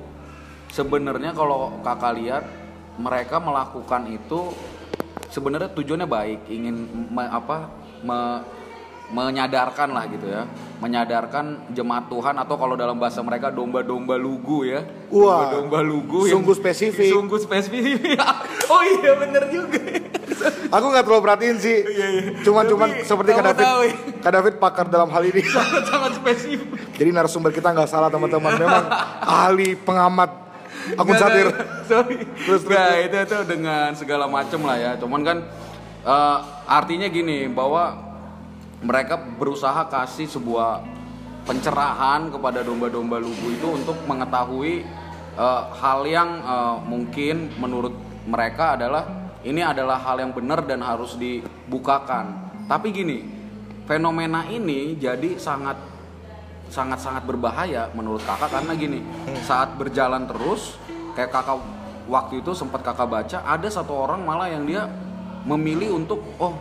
sebenarnya 0.69 1.31
kalau 1.33 1.79
kakak 1.81 2.19
lihat 2.19 2.45
mereka 2.99 3.39
melakukan 3.39 4.11
itu 4.11 4.53
sebenarnya 5.31 5.73
tujuannya 5.73 6.05
baik, 6.05 6.41
ingin 6.51 6.77
me- 7.09 7.31
apa 7.31 7.71
me- 8.03 8.43
menyadarkan 9.13 9.93
lah 9.93 10.09
gitu 10.09 10.25
ya, 10.25 10.49
menyadarkan 10.81 11.69
jemaat 11.71 12.09
Tuhan 12.09 12.33
atau 12.33 12.57
kalau 12.57 12.75
dalam 12.75 12.97
bahasa 12.97 13.21
mereka 13.21 13.53
domba-domba 13.53 14.17
lugu 14.17 14.65
ya, 14.65 14.81
domba-domba 15.09 15.85
lugu 15.85 16.25
yang- 16.25 16.41
sungguh 16.41 16.57
spesifik. 16.57 17.13
sungguh 17.13 17.39
spesifik. 17.39 18.17
oh 18.73 18.83
iya 18.83 19.13
bener 19.15 19.45
juga. 19.53 19.81
Aku 20.73 20.87
nggak 20.89 21.05
terlalu 21.05 21.23
perhatiin 21.23 21.57
sih. 21.61 21.79
Cuman 22.43 22.65
cuman 22.67 22.89
Iya, 22.93 22.97
Tapi 23.03 23.09
seperti 23.09 23.31
Kak 23.33 23.45
David, 23.45 23.65
tahu 23.65 23.81
ya. 23.85 23.95
Kak 24.23 24.33
David 24.33 24.55
pakar 24.59 24.87
dalam 24.89 25.09
hal 25.13 25.23
ini. 25.29 25.43
sangat 25.91 26.13
spesifik. 26.19 26.69
Jadi 26.97 27.11
narasumber 27.13 27.51
kita 27.53 27.71
nggak 27.73 27.89
salah 27.91 28.09
teman-teman. 28.09 28.53
Memang 28.57 28.85
ahli 29.23 29.77
pengamat 29.77 30.31
akun 30.97 31.15
Nggak, 31.15 31.21
satir. 31.21 31.47
Sorry. 31.87 32.17
Terus, 32.25 32.63
terus, 32.63 32.63
Nggak, 32.67 32.91
itu 33.07 33.17
itu 33.23 33.39
dengan 33.47 33.89
segala 33.95 34.25
macam 34.27 34.61
lah 34.67 34.77
ya. 34.81 34.93
Cuman 34.99 35.21
kan 35.23 35.39
eh, 36.03 36.39
artinya 36.67 37.07
gini 37.07 37.47
bahwa 37.53 37.97
mereka 38.83 39.15
berusaha 39.15 39.87
kasih 39.87 40.27
sebuah 40.27 40.83
pencerahan 41.43 42.31
kepada 42.31 42.63
domba-domba 42.63 43.19
lugu 43.19 43.55
itu 43.55 43.69
untuk 43.71 43.99
mengetahui 44.07 44.83
eh, 45.39 45.63
hal 45.79 46.01
yang 46.07 46.31
eh, 46.43 46.77
mungkin 46.87 47.51
menurut 47.59 47.95
mereka 48.23 48.79
adalah 48.79 49.22
ini 49.43 49.61
adalah 49.61 49.99
hal 49.99 50.23
yang 50.23 50.33
benar 50.35 50.63
dan 50.63 50.83
harus 50.83 51.19
dibukakan. 51.19 52.51
Tapi 52.71 52.89
gini, 52.95 53.19
fenomena 53.85 54.47
ini 54.47 54.95
jadi 54.97 55.37
sangat 55.37 55.77
sangat-sangat 56.73 57.29
berbahaya 57.29 57.93
menurut 57.93 58.25
kakak 58.25 58.49
karena 58.49 58.73
gini 58.73 59.05
saat 59.45 59.77
berjalan 59.77 60.25
terus 60.25 60.81
kayak 61.13 61.29
kakak 61.29 61.61
waktu 62.09 62.41
itu 62.41 62.57
sempat 62.57 62.81
kakak 62.81 63.13
baca 63.13 63.39
ada 63.45 63.69
satu 63.69 63.93
orang 63.93 64.25
malah 64.25 64.49
yang 64.49 64.65
dia 64.65 64.89
memilih 65.45 66.01
untuk 66.01 66.25
oh 66.41 66.57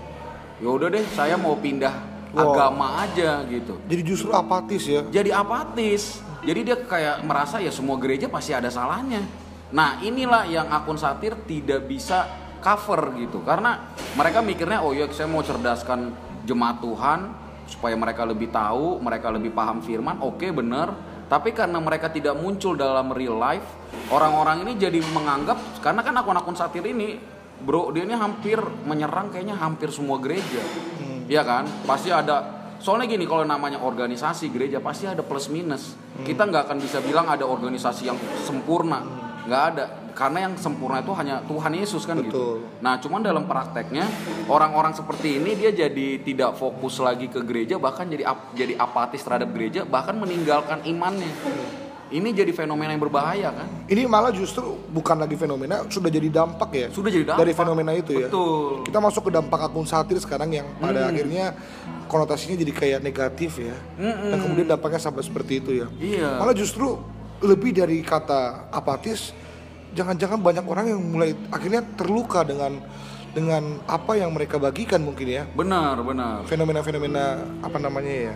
yaudah 0.59 0.91
deh 0.91 1.05
saya 1.15 1.39
mau 1.39 1.55
pindah 1.55 2.11
Wow. 2.31 2.55
agama 2.55 3.03
aja 3.03 3.43
gitu 3.43 3.75
Jadi 3.91 4.01
justru 4.07 4.31
apatis 4.31 4.87
ya. 4.87 5.03
jadi 5.11 5.35
apatis 5.35 6.23
jadi 6.39 6.59
dia 6.63 6.77
kayak 6.79 7.27
merasa 7.27 7.59
ya 7.59 7.67
semua 7.75 7.99
gereja 7.99 8.31
pasti 8.31 8.55
ada 8.55 8.71
salahnya 8.71 9.19
nah 9.67 9.99
inilah 9.99 10.47
yang 10.47 10.71
akun 10.71 10.95
satir 10.95 11.35
tidak 11.43 11.91
bisa 11.91 12.23
cover 12.61 13.17
gitu. 13.17 13.41
Karena 13.41 13.91
mereka 14.15 14.39
mikirnya 14.45 14.85
oh 14.85 14.93
ya 14.93 15.09
saya 15.09 15.27
mau 15.27 15.41
cerdaskan 15.41 16.13
jemaat 16.45 16.79
Tuhan 16.79 17.19
supaya 17.67 17.95
mereka 17.97 18.23
lebih 18.23 18.53
tahu 18.53 19.01
mereka 19.01 19.33
lebih 19.33 19.51
paham 19.51 19.81
firman. 19.81 20.21
Oke 20.21 20.53
bener. 20.53 20.93
Tapi 21.31 21.55
karena 21.55 21.79
mereka 21.79 22.11
tidak 22.11 22.35
muncul 22.35 22.75
dalam 22.75 23.15
real 23.15 23.39
life 23.39 23.63
orang-orang 24.11 24.67
ini 24.67 24.75
jadi 24.75 24.99
menganggap 25.15 25.79
karena 25.79 26.03
kan 26.03 26.11
akun-akun 26.19 26.59
satir 26.59 26.83
ini 26.83 27.15
bro 27.63 27.87
dia 27.95 28.03
ini 28.03 28.11
hampir 28.19 28.59
menyerang 28.59 29.31
kayaknya 29.31 29.55
hampir 29.55 29.95
semua 29.95 30.19
gereja. 30.19 30.59
Iya 31.31 31.47
kan? 31.47 31.63
Pasti 31.87 32.11
ada 32.11 32.67
soalnya 32.83 33.07
gini 33.07 33.23
kalau 33.23 33.47
namanya 33.47 33.79
organisasi 33.79 34.51
gereja 34.51 34.83
pasti 34.83 35.07
ada 35.07 35.23
plus 35.23 35.47
minus. 35.47 35.95
Kita 36.19 36.43
nggak 36.43 36.67
akan 36.67 36.77
bisa 36.83 36.99
bilang 36.99 37.31
ada 37.31 37.47
organisasi 37.47 38.11
yang 38.11 38.19
sempurna. 38.43 38.99
Nggak 39.47 39.63
ada 39.71 39.85
karena 40.11 40.45
yang 40.45 40.53
sempurna 40.55 40.99
itu 40.99 41.11
hanya 41.11 41.41
Tuhan 41.41 41.73
Yesus 41.73 42.03
kan 42.03 42.15
gitu 42.17 42.29
Betul. 42.29 42.55
nah 42.79 42.95
cuman 42.95 43.19
dalam 43.19 43.43
prakteknya 43.43 44.05
orang-orang 44.45 44.91
seperti 44.91 45.35
ini 45.35 45.55
dia 45.55 45.71
jadi 45.71 46.19
tidak 46.19 46.55
fokus 46.55 46.97
lagi 46.97 47.25
ke 47.25 47.39
gereja 47.39 47.75
bahkan 47.75 48.05
jadi 48.05 48.23
ap- 48.25 48.51
jadi 48.51 48.75
apatis 48.75 49.19
terhadap 49.19 49.49
gereja 49.49 49.81
bahkan 49.81 50.13
meninggalkan 50.13 50.83
imannya 50.83 51.31
ini 52.11 52.29
jadi 52.29 52.51
fenomena 52.51 52.91
yang 52.91 52.99
berbahaya 52.99 53.49
kan 53.49 53.67
Ini 53.87 54.03
malah 54.03 54.29
justru 54.29 54.75
bukan 54.85 55.15
lagi 55.15 55.33
fenomena, 55.33 55.87
sudah 55.87 56.07
jadi 56.07 56.27
dampak 56.27 56.69
ya. 56.69 56.87
sudah 56.89 57.07
jadi 57.07 57.23
dampak. 57.25 57.39
Dari 57.39 57.53
fenomena 57.53 57.91
itu 57.93 58.11
ya. 58.13 58.27
betul 58.27 58.83
Kita 58.83 58.99
masuk 58.99 59.21
ke 59.23 59.31
dampak 59.31 59.59
akun 59.63 59.83
satir 59.85 60.19
sekarang 60.19 60.51
yang 60.51 60.67
pada 60.75 61.01
Hmm. 61.01 61.15
akhirnya 61.15 61.55
konotasinya 62.05 62.59
jadi 62.59 62.73
kayak 62.73 62.99
negatif 62.99 63.63
ya. 63.63 63.71
Dan 63.95 64.37
kemudian 64.37 64.67
dampaknya 64.67 64.99
sampai 64.99 65.23
seperti 65.23 65.63
itu 65.63 65.71
ya. 65.73 65.87
iya 65.97 66.35
Malah 66.35 66.51
justru 66.51 66.99
lebih 67.39 67.71
dari 67.71 68.03
kata 68.03 68.67
apatis, 68.69 69.31
jangan-jangan 69.91 70.39
banyak 70.39 70.65
orang 70.65 70.85
yang 70.91 71.01
mulai 71.01 71.31
akhirnya 71.51 71.83
terluka 71.95 72.43
dengan 72.43 72.79
dengan 73.31 73.79
apa 73.87 74.19
yang 74.19 74.35
mereka 74.35 74.59
bagikan 74.59 74.99
mungkin 74.99 75.27
ya. 75.27 75.43
benar 75.55 75.95
benar. 76.03 76.43
Fenomena-fenomena 76.47 77.39
apa 77.63 77.77
namanya 77.79 78.31
ya 78.31 78.35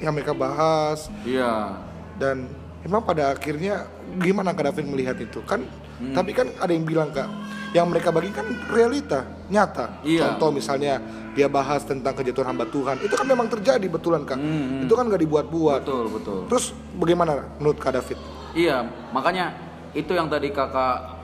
yang 0.00 0.14
mereka 0.14 0.32
bahas. 0.32 1.10
Iya. 1.26 1.74
Dan 2.14 2.46
emang 2.86 3.02
pada 3.02 3.34
akhirnya 3.34 3.90
gimana 4.18 4.54
Kak 4.54 4.70
David 4.72 4.86
melihat 4.86 5.16
itu? 5.18 5.42
Kan 5.44 5.66
Hmm. 6.00 6.16
tapi 6.16 6.32
kan 6.32 6.48
ada 6.56 6.72
yang 6.72 6.88
bilang 6.88 7.12
Kak 7.12 7.28
yang 7.76 7.84
mereka 7.92 8.08
bagikan 8.08 8.48
realita 8.72 9.20
nyata. 9.52 10.00
Iya. 10.00 10.32
contoh 10.32 10.48
misalnya 10.48 10.96
dia 11.36 11.44
bahas 11.46 11.84
tentang 11.84 12.16
kejatuhan 12.16 12.56
hamba 12.56 12.64
Tuhan. 12.66 12.96
Itu 13.04 13.14
kan 13.14 13.28
memang 13.28 13.52
terjadi 13.52 13.84
betulan 13.84 14.24
Kak. 14.24 14.40
Hmm, 14.40 14.88
itu 14.88 14.94
kan 14.96 15.12
gak 15.12 15.20
dibuat-buat. 15.20 15.84
Betul 15.84 16.08
betul. 16.08 16.38
Terus 16.48 16.72
bagaimana 16.96 17.44
menurut 17.60 17.76
Kak 17.76 18.00
David? 18.00 18.16
Iya, 18.56 18.88
makanya 19.12 19.52
itu 19.96 20.12
yang 20.14 20.30
tadi 20.30 20.54
kakak 20.54 21.18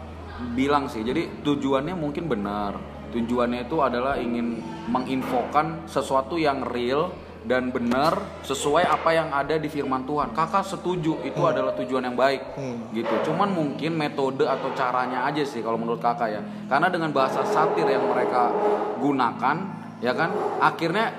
bilang 0.52 0.90
sih. 0.90 1.00
Jadi 1.06 1.42
tujuannya 1.44 1.94
mungkin 1.96 2.28
benar. 2.28 2.76
Tujuannya 3.14 3.70
itu 3.70 3.80
adalah 3.80 4.18
ingin 4.18 4.60
menginfokan 4.90 5.86
sesuatu 5.88 6.36
yang 6.36 6.66
real 6.66 7.14
dan 7.46 7.70
benar 7.70 8.42
sesuai 8.42 8.82
apa 8.82 9.14
yang 9.14 9.30
ada 9.30 9.54
di 9.54 9.70
firman 9.70 10.02
Tuhan. 10.02 10.34
Kakak 10.34 10.66
setuju 10.66 11.22
itu 11.22 11.38
adalah 11.46 11.78
tujuan 11.78 12.02
yang 12.02 12.18
baik, 12.18 12.42
gitu. 12.90 13.30
Cuman 13.30 13.54
mungkin 13.54 13.94
metode 13.94 14.42
atau 14.42 14.74
caranya 14.74 15.22
aja 15.22 15.46
sih 15.46 15.62
kalau 15.62 15.78
menurut 15.78 16.02
kakak 16.02 16.34
ya. 16.34 16.42
Karena 16.66 16.90
dengan 16.90 17.14
bahasa 17.14 17.46
satir 17.46 17.86
yang 17.86 18.02
mereka 18.10 18.50
gunakan, 18.98 19.56
ya 20.02 20.12
kan, 20.18 20.34
akhirnya 20.58 21.14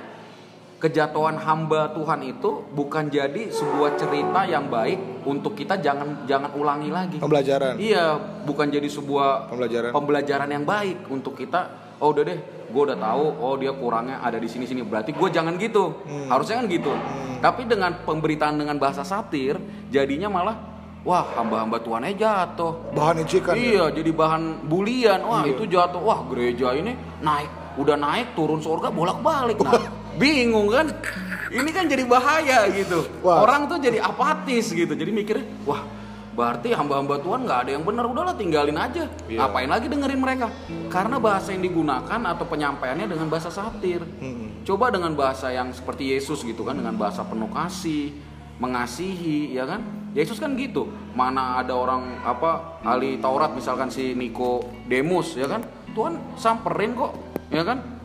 kejatuhan 0.77 1.41
hamba 1.41 1.89
Tuhan 1.89 2.21
itu 2.21 2.61
bukan 2.69 3.09
jadi 3.09 3.49
sebuah 3.49 3.97
cerita 3.97 4.45
yang 4.45 4.69
baik 4.69 5.25
untuk 5.25 5.57
kita 5.57 5.81
jangan 5.81 6.23
jangan 6.23 6.53
ulangi 6.53 6.93
lagi. 6.93 7.17
pembelajaran 7.17 7.81
Iya, 7.81 8.17
bukan 8.45 8.69
jadi 8.69 8.85
sebuah 8.85 9.49
Pembelajaran. 9.49 9.91
pembelajaran 9.91 10.49
yang 10.49 10.63
baik 10.63 11.09
untuk 11.09 11.33
kita. 11.33 11.89
Oh 11.97 12.13
udah 12.13 12.23
deh, 12.23 12.37
gue 12.69 12.81
udah 12.83 12.93
tahu. 12.93 13.25
Oh 13.41 13.57
dia 13.57 13.73
kurangnya 13.73 14.21
ada 14.21 14.37
di 14.37 14.45
sini 14.45 14.69
sini. 14.69 14.85
Berarti 14.85 15.17
gue 15.17 15.29
jangan 15.33 15.57
gitu. 15.57 15.97
Harusnya 16.29 16.61
kan 16.61 16.69
gitu. 16.69 16.93
Tapi 17.37 17.65
dengan 17.65 17.97
pemberitaan 18.05 18.53
dengan 18.55 18.77
bahasa 18.77 19.01
satir, 19.01 19.57
jadinya 19.89 20.29
malah 20.29 20.57
wah 21.01 21.25
hamba-hamba 21.33 21.81
Tuhannya 21.81 22.13
jatuh. 22.13 22.93
bahan 22.93 23.25
ejekan 23.25 23.57
ya? 23.57 23.61
Iya, 23.61 23.85
jadi 23.97 24.11
bahan 24.13 24.69
bulian. 24.69 25.25
Wah, 25.25 25.41
itu 25.41 25.65
jatuh. 25.65 25.97
Wah, 25.97 26.21
gereja 26.29 26.77
ini 26.77 26.93
naik, 27.17 27.49
udah 27.81 27.97
naik 27.97 28.37
turun 28.37 28.61
surga 28.61 28.93
bolak-balik. 28.93 29.57
Nah, 29.57 29.73
bingung 30.17 30.67
kan? 30.73 30.89
Ini 31.47 31.69
kan 31.71 31.87
jadi 31.87 32.03
bahaya 32.03 32.67
gitu. 32.75 33.07
Wah. 33.23 33.45
Orang 33.45 33.71
tuh 33.71 33.79
jadi 33.79 34.03
apatis 34.03 34.75
gitu. 34.75 34.91
Jadi 34.91 35.15
mikirnya, 35.15 35.47
wah, 35.63 35.87
berarti 36.35 36.75
hamba-hamba 36.75 37.23
Tuhan 37.23 37.47
nggak 37.47 37.59
ada 37.63 37.71
yang 37.71 37.83
benar. 37.87 38.03
Udahlah 38.03 38.35
tinggalin 38.35 38.75
aja. 38.75 39.07
Iya. 39.31 39.47
Ngapain 39.47 39.69
lagi 39.71 39.87
dengerin 39.87 40.19
mereka? 40.19 40.51
Karena 40.91 41.17
bahasa 41.23 41.55
yang 41.55 41.63
digunakan 41.63 42.19
atau 42.19 42.45
penyampaiannya 42.45 43.07
dengan 43.07 43.31
bahasa 43.31 43.47
satir. 43.47 44.03
Hmm. 44.19 44.59
Coba 44.67 44.91
dengan 44.91 45.15
bahasa 45.15 45.47
yang 45.55 45.71
seperti 45.71 46.11
Yesus 46.11 46.43
gitu 46.43 46.67
kan, 46.67 46.75
dengan 46.75 46.99
bahasa 46.99 47.23
penuh 47.23 47.47
kasih, 47.47 48.11
mengasihi, 48.59 49.55
ya 49.55 49.63
kan? 49.63 49.81
Yesus 50.11 50.41
kan 50.41 50.51
gitu. 50.59 50.91
Mana 51.15 51.63
ada 51.63 51.77
orang 51.77 52.19
apa 52.27 52.81
ahli 52.83 53.23
Taurat 53.23 53.55
misalkan 53.55 53.87
si 53.87 54.11
Nikodemus, 54.17 55.39
ya 55.39 55.47
kan? 55.47 55.63
Tuhan 55.95 56.19
samperin 56.35 56.91
kok, 56.93 57.15
ya 57.49 57.63
kan? 57.63 57.96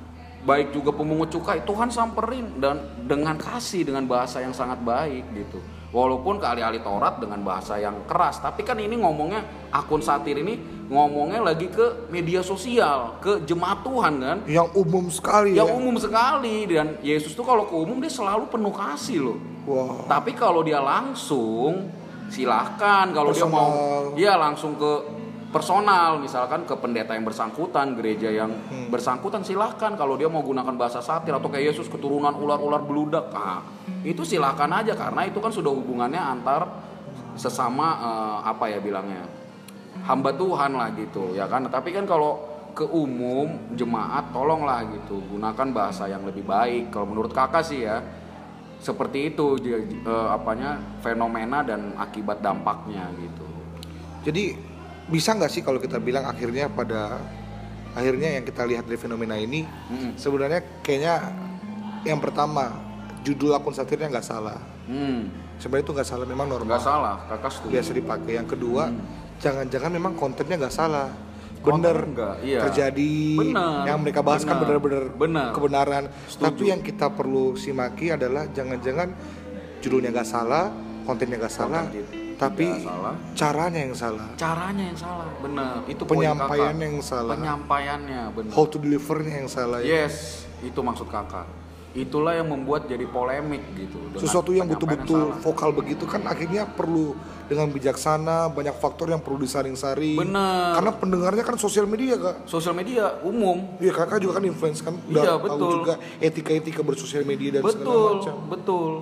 Baik 0.42 0.74
juga 0.74 0.90
pemungut 0.90 1.30
cukai, 1.30 1.62
Tuhan 1.62 1.86
samperin 1.94 2.58
dan 2.58 2.82
dengan 3.06 3.38
kasih 3.38 3.86
dengan 3.86 4.10
bahasa 4.10 4.42
yang 4.42 4.50
sangat 4.50 4.82
baik 4.82 5.22
gitu. 5.38 5.62
Walaupun 5.92 6.40
ke 6.40 6.46
ahli-ahli 6.48 6.80
Taurat 6.82 7.20
dengan 7.20 7.44
bahasa 7.46 7.76
yang 7.78 8.02
keras, 8.08 8.40
tapi 8.42 8.64
kan 8.64 8.80
ini 8.80 8.96
ngomongnya 8.98 9.70
akun 9.70 10.02
satir 10.02 10.40
ini 10.40 10.58
ngomongnya 10.88 11.44
lagi 11.44 11.68
ke 11.68 12.08
media 12.10 12.40
sosial, 12.42 13.20
ke 13.22 13.44
jemaat 13.46 13.84
Tuhan 13.86 14.14
kan? 14.18 14.38
yang 14.48 14.66
umum 14.74 15.12
sekali 15.12 15.54
yang 15.54 15.68
ya 15.68 15.76
umum 15.78 15.94
sekali 16.00 16.66
dan 16.66 16.96
Yesus 17.04 17.36
tuh 17.36 17.44
kalau 17.44 17.68
ke 17.68 17.76
umum 17.76 18.00
dia 18.00 18.10
selalu 18.10 18.48
penuh 18.50 18.72
kasih 18.72 19.18
loh. 19.20 19.38
wah 19.68 20.08
Tapi 20.10 20.34
kalau 20.34 20.64
dia 20.66 20.80
langsung 20.80 21.92
silahkan 22.32 23.12
kalau 23.12 23.30
dia 23.30 23.44
mau 23.44 23.70
dia 24.16 24.32
langsung 24.40 24.74
ke 24.80 25.21
personal 25.52 26.16
misalkan 26.16 26.64
ke 26.64 26.72
pendeta 26.80 27.12
yang 27.12 27.28
bersangkutan 27.28 27.92
gereja 27.92 28.32
yang 28.32 28.48
Hmm. 28.48 28.88
bersangkutan 28.88 29.44
silahkan. 29.44 29.92
Kalau 29.94 30.16
dia 30.16 30.26
mau 30.26 30.40
gunakan 30.40 30.72
bahasa 30.74 31.04
satir 31.04 31.36
atau 31.36 31.52
kayak 31.52 31.76
Yesus 31.76 31.92
keturunan 31.92 32.32
ular-ular 32.32 32.80
beludak. 32.80 33.28
Nah, 33.30 33.60
itu 34.02 34.24
silahkan 34.24 34.72
aja 34.72 34.96
karena 34.96 35.28
itu 35.28 35.38
kan 35.38 35.52
sudah 35.52 35.68
hubungannya 35.70 36.18
antar 36.18 36.66
sesama 37.36 37.86
eh, 38.00 38.38
apa 38.48 38.64
ya 38.66 38.80
bilangnya 38.80 39.28
hamba 40.08 40.32
Tuhan 40.32 40.72
lah 40.72 40.88
gitu 40.96 41.36
ya 41.36 41.44
kan? 41.44 41.68
Tapi 41.68 41.92
kan 41.92 42.08
kalau 42.08 42.48
ke 42.72 42.88
umum 42.88 43.76
jemaat 43.76 44.32
tolonglah 44.32 44.80
gitu 44.88 45.20
gunakan 45.28 45.68
bahasa 45.76 46.08
yang 46.08 46.24
lebih 46.24 46.48
baik. 46.48 46.88
Kalau 46.88 47.04
menurut 47.04 47.36
kakak 47.36 47.60
sih 47.60 47.84
ya 47.84 48.00
seperti 48.80 49.36
itu 49.36 49.60
eh, 49.60 50.28
apanya 50.32 50.80
fenomena 51.04 51.60
dan 51.60 51.92
akibat 52.00 52.40
dampaknya 52.40 53.12
gitu. 53.20 53.44
Jadi 54.24 54.71
bisa 55.10 55.34
nggak 55.34 55.50
sih 55.50 55.62
kalau 55.64 55.82
kita 55.82 55.98
bilang 55.98 56.28
akhirnya 56.28 56.70
pada 56.70 57.18
akhirnya 57.92 58.40
yang 58.40 58.44
kita 58.46 58.62
lihat 58.64 58.84
dari 58.88 58.96
fenomena 58.96 59.36
ini 59.36 59.66
Mm-mm. 59.66 60.16
sebenarnya 60.16 60.60
kayaknya 60.80 61.14
yang 62.06 62.18
pertama 62.18 62.72
judul 63.22 63.54
akun 63.54 63.74
satirnya 63.74 64.10
nggak 64.10 64.26
salah. 64.26 64.58
hmm 64.90 65.40
Sebenarnya 65.62 65.86
itu 65.86 65.94
nggak 65.94 66.08
salah 66.10 66.26
memang 66.26 66.46
normal. 66.50 66.74
nggak 66.74 66.82
salah 66.82 67.14
kakak 67.30 67.50
setuju 67.54 67.70
biasa 67.78 67.90
dipakai. 67.94 68.32
Yang 68.34 68.48
kedua, 68.58 68.82
jangan-jangan 69.38 69.90
memang 69.94 70.12
kontennya 70.18 70.58
nggak 70.58 70.74
salah. 70.74 71.06
Bener 71.62 71.94
nggak, 71.94 72.34
iya. 72.42 72.66
terjadi 72.66 73.14
Bener, 73.38 73.86
yang 73.86 74.02
mereka 74.02 74.26
bahas 74.26 74.42
kan 74.42 74.58
benar-benar 74.58 75.14
kebenaran. 75.54 76.10
Setuju. 76.26 76.42
Tapi 76.42 76.64
yang 76.74 76.82
kita 76.82 77.14
perlu 77.14 77.54
simaki 77.54 78.10
adalah 78.10 78.50
jangan-jangan 78.50 79.14
judulnya 79.78 80.10
nggak 80.10 80.26
salah, 80.26 80.74
kontennya 81.06 81.38
nggak 81.38 81.54
salah, 81.54 81.86
Konten 81.86 82.21
tapi 82.42 82.66
salah. 82.82 83.14
caranya 83.38 83.80
yang 83.86 83.94
salah, 83.94 84.28
caranya 84.34 84.84
yang 84.90 84.98
salah 84.98 85.26
bener 85.38 85.72
itu 85.86 86.02
kakak. 86.02 86.74
yang 86.82 86.98
salah, 86.98 87.34
penyampaiannya 87.38 88.20
bener 88.34 88.50
how 88.50 88.64
to 88.66 88.76
delivernya 88.82 89.34
yang 89.46 89.50
salah. 89.50 89.78
ya. 89.78 90.04
yes 90.06 90.42
itu 90.58 90.80
maksud 90.82 91.06
kakak 91.06 91.46
itulah 91.92 92.32
yang 92.32 92.48
membuat 92.48 92.88
jadi 92.88 93.04
polemik 93.04 93.60
gitu 93.76 94.00
Sesuatu 94.16 94.56
yang 94.56 94.64
penyampaian 94.64 95.04
betul-betul 95.04 95.44
vokal 95.44 95.70
begitu 95.76 96.04
kan 96.08 96.24
akhirnya 96.24 96.64
perlu 96.64 97.12
dengan 97.44 97.68
bijaksana, 97.68 98.48
banyak 98.48 98.72
faktor 98.80 99.12
yang 99.12 99.20
perlu 99.20 99.36
disaring-saring. 99.44 100.16
Bener. 100.16 100.72
Karena 100.72 100.88
pendengarnya 100.96 101.44
kan 101.44 101.60
sosial 101.60 101.84
media 101.84 102.16
kak. 102.16 102.48
sosial 102.48 102.72
media 102.72 103.20
umum 103.20 103.76
Iya 103.76 103.92
kakak 103.92 104.24
juga 104.24 104.40
kan 104.40 104.44
influence 104.48 104.80
kan 104.80 104.96
Iya, 105.04 105.36
tahu 105.36 105.44
betul. 105.44 105.70
juga 105.84 105.94
etika-etika 106.16 106.80
bersosial 106.80 107.28
media 107.28 107.60
dan 107.60 107.62
segala 107.62 107.76
betul 107.76 108.08
macam. 108.16 108.34
betul 108.48 108.92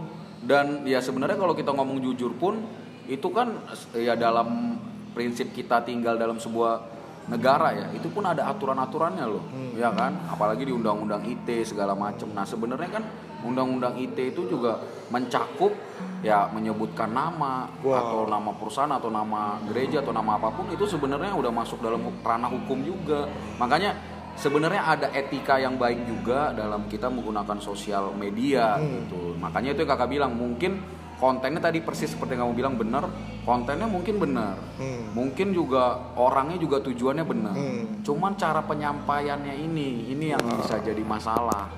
dan 0.40 0.66
ya 0.83 0.98
sebenarnya 0.98 1.37
kalau 1.38 1.55
kita 1.55 1.70
ngomong 1.70 2.00
jujur 2.03 2.33
pun 2.35 2.64
itu 3.10 3.28
kan 3.28 3.58
ya 3.92 4.14
dalam 4.14 4.78
prinsip 5.10 5.50
kita 5.50 5.82
tinggal 5.82 6.14
dalam 6.14 6.38
sebuah 6.38 6.86
negara 7.26 7.70
ya 7.70 7.86
itu 7.92 8.06
pun 8.08 8.22
ada 8.22 8.46
aturan-aturannya 8.48 9.26
loh 9.26 9.42
Hmm. 9.44 9.74
ya 9.74 9.90
kan? 9.90 10.14
Apalagi 10.26 10.62
di 10.62 10.72
undang-undang 10.72 11.22
IT 11.22 11.46
segala 11.64 11.94
macam 11.94 12.30
nah 12.30 12.42
sebenarnya 12.42 12.90
kan 12.90 13.04
undang-undang 13.42 13.94
IT 13.96 14.34
itu 14.34 14.46
juga 14.46 14.78
mencakup 15.10 15.74
ya 16.22 16.46
menyebutkan 16.50 17.10
nama 17.10 17.66
Wow. 17.82 17.94
atau 17.96 18.20
nama 18.26 18.50
perusahaan 18.54 18.90
atau 18.90 19.10
nama 19.10 19.58
gereja 19.66 20.00
atau 20.00 20.10
nama 20.10 20.36
apa 20.36 20.48
pun 20.50 20.70
itu 20.70 20.86
sebenarnya 20.86 21.34
udah 21.34 21.50
masuk 21.50 21.78
dalam 21.80 22.02
ranah 22.20 22.50
hukum 22.50 22.82
juga. 22.82 23.26
Makanya 23.56 23.94
sebenarnya 24.34 24.82
ada 24.86 25.06
etika 25.10 25.56
yang 25.56 25.74
baik 25.76 26.06
juga 26.06 26.50
dalam 26.50 26.86
kita 26.86 27.08
menggunakan 27.08 27.58
sosial 27.58 28.10
media 28.12 28.78
gitu. 28.80 29.34
Makanya 29.36 29.74
itu 29.74 29.80
yang 29.82 29.90
kakak 29.90 30.10
bilang 30.10 30.32
mungkin 30.34 30.82
kontennya 31.20 31.61
tadi 31.61 31.85
persis 31.85 32.09
seperti 32.09 32.35
yang 32.35 32.48
kamu 32.48 32.54
bilang 32.56 32.74
benar. 32.80 33.04
Kontennya 33.44 33.85
mungkin 33.87 34.16
benar. 34.16 34.56
Hmm. 34.80 35.12
mungkin 35.12 35.52
juga 35.52 36.16
orangnya 36.16 36.56
juga 36.56 36.80
tujuannya 36.80 37.24
benar. 37.28 37.54
Hmm. 37.54 37.85
cuman 38.00 38.33
cara 38.40 38.64
penyampaiannya 38.64 39.54
ini 39.61 40.09
ini 40.09 40.33
yang 40.33 40.40
bisa 40.56 40.80
jadi 40.80 41.04
masalah 41.04 41.68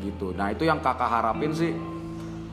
gitu. 0.00 0.32
Nah 0.32 0.50
itu 0.50 0.64
yang 0.64 0.80
kakak 0.80 1.06
harapin 1.06 1.52
sih. 1.52 1.76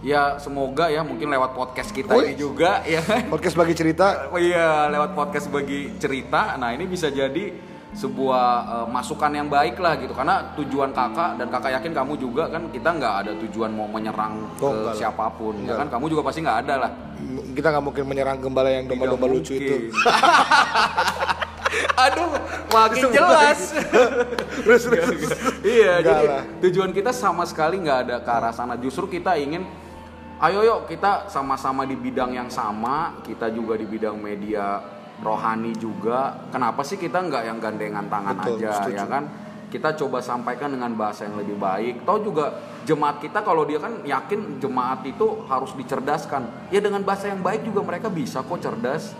Ya 0.05 0.37
semoga 0.37 0.93
ya 0.93 1.01
mungkin 1.01 1.31
lewat 1.33 1.57
podcast 1.57 1.89
kita 1.89 2.13
Wih. 2.13 2.31
ini 2.31 2.33
juga 2.37 2.85
ya. 2.85 3.01
Podcast 3.33 3.57
bagi 3.57 3.73
cerita. 3.73 4.29
Oh 4.29 4.37
iya 4.37 4.85
lewat 4.91 5.17
podcast 5.17 5.49
bagi 5.49 5.95
cerita. 5.97 6.53
Nah 6.59 6.75
ini 6.75 6.85
bisa 6.85 7.09
jadi 7.09 7.49
sebuah 7.97 8.45
eh, 8.63 8.87
masukan 8.87 9.31
yang 9.33 9.49
baik 9.49 9.75
lah 9.77 9.97
gitu 9.97 10.13
karena 10.13 10.53
tujuan 10.53 10.93
kakak 10.93 11.33
dan 11.35 11.49
kakak 11.49 11.71
yakin 11.73 11.91
kamu 11.91 12.13
juga 12.15 12.45
kan 12.45 12.69
kita 12.69 12.89
nggak 12.93 13.13
ada 13.25 13.31
tujuan 13.41 13.73
mau 13.73 13.89
menyerang 13.89 14.37
Oh, 14.57 14.69
ke 14.69 14.77
enggak 14.77 14.95
siapa 14.95 15.25
pun 15.33 15.57
ya 15.57 15.73
Enggak. 15.73 15.77
kan 15.81 15.87
kamu 15.97 16.05
juga 16.07 16.21
pasti 16.21 16.39
nggak 16.39 16.59
ada 16.61 16.73
lah 16.77 16.91
kita 17.51 17.67
nggak 17.67 17.83
mungkin 17.83 18.03
menyerang 18.05 18.37
gembala 18.37 18.69
yang 18.69 18.85
domba-domba 18.85 19.25
lucu 19.27 19.57
itu. 19.57 19.89
aduh 21.97 22.31
makin 22.69 23.01
Itu 23.01 23.09
jelas 23.11 23.59
terus 24.65 24.83
terus. 24.85 25.29
iya 25.61 25.99
Enggak 25.99 26.05
jadi 26.13 26.25
lah. 26.27 26.43
tujuan 26.63 26.91
kita 26.91 27.11
sama 27.11 27.43
sekali 27.43 27.81
nggak 27.81 27.99
ada 28.07 28.15
ke 28.21 28.29
arah 28.29 28.53
sana 28.53 28.77
justru 28.77 29.05
kita 29.07 29.35
ingin 29.35 29.65
ayo 30.37 30.61
yuk 30.61 30.79
kita 30.85 31.27
sama-sama 31.27 31.81
di 31.83 31.97
bidang 31.97 32.29
yang 32.31 32.47
sama 32.47 33.17
kita 33.21 33.49
juga 33.49 33.73
di 33.73 33.85
bidang 33.85 34.15
media 34.15 34.79
rohani 35.17 35.73
juga 35.75 36.45
kenapa 36.53 36.85
sih 36.85 36.95
kita 36.95 37.17
nggak 37.25 37.43
yang 37.49 37.57
gandengan 37.57 38.05
tangan 38.05 38.35
Betul, 38.37 38.61
aja 38.61 38.71
setuju. 38.85 38.97
ya 38.97 39.05
kan 39.09 39.23
kita 39.67 39.89
coba 39.99 40.23
sampaikan 40.23 40.71
dengan 40.71 40.95
bahasa 40.95 41.27
yang 41.27 41.35
lebih 41.35 41.59
baik 41.59 42.07
Tahu 42.07 42.23
juga 42.23 42.55
jemaat 42.87 43.19
kita 43.19 43.43
kalau 43.43 43.67
dia 43.67 43.83
kan 43.83 43.99
yakin 44.07 44.63
jemaat 44.63 45.03
itu 45.03 45.43
harus 45.51 45.75
dicerdaskan 45.75 46.71
ya 46.71 46.79
dengan 46.79 47.03
bahasa 47.03 47.27
yang 47.27 47.43
baik 47.43 47.67
juga 47.67 47.83
mereka 47.83 48.07
bisa 48.07 48.39
kok 48.45 48.63
cerdas 48.63 49.11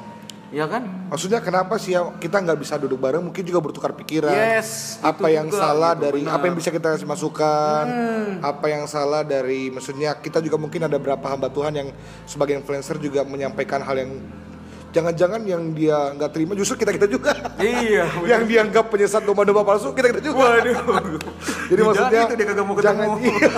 ya 0.48 0.64
kan 0.64 0.88
Maksudnya 1.12 1.44
kenapa 1.44 1.76
sih 1.76 1.96
ya 1.96 2.08
kita 2.20 2.40
nggak 2.44 2.60
bisa 2.60 2.76
duduk 2.76 3.00
bareng? 3.00 3.24
Mungkin 3.24 3.44
juga 3.48 3.64
bertukar 3.64 3.96
pikiran. 3.96 4.28
Yes, 4.28 5.00
Apa 5.00 5.32
yang 5.32 5.48
juga, 5.48 5.60
salah 5.60 5.96
gitu, 5.96 6.04
dari 6.04 6.20
benar. 6.24 6.36
apa 6.36 6.44
yang 6.52 6.56
bisa 6.60 6.70
kita 6.72 6.88
kasih 6.96 7.08
masukan? 7.08 7.86
Apa 8.44 8.66
yang 8.68 8.84
salah 8.92 9.24
dari 9.24 9.72
maksudnya 9.72 10.20
kita 10.20 10.44
juga 10.44 10.60
mungkin 10.60 10.84
ada 10.84 11.00
beberapa 11.00 11.24
hamba 11.32 11.48
Tuhan 11.48 11.72
yang 11.80 11.90
sebagai 12.28 12.60
influencer 12.60 13.00
juga 13.00 13.24
menyampaikan 13.24 13.80
hal 13.88 13.96
yang 14.04 14.12
jangan-jangan 14.92 15.42
yang 15.44 15.76
dia 15.76 16.16
nggak 16.16 16.32
terima 16.32 16.52
justru 16.56 16.80
kita 16.80 16.92
kita 16.96 17.08
juga. 17.10 17.32
iya 17.60 18.08
yang 18.32 18.48
dianggap 18.48 18.88
penyesat 18.88 19.24
domba-domba 19.24 19.64
palsu 19.68 19.92
kita 19.92 20.16
kita 20.16 20.22
juga. 20.24 20.62
Waduh. 20.62 21.20
Jadi 21.68 21.82
Jangan 21.82 21.88
maksudnya 21.92 22.22
itu 22.24 22.34
dia 22.36 22.46
kagak 22.48 22.66
mau 22.66 22.76
jangan 22.80 23.08
iya. 23.20 23.50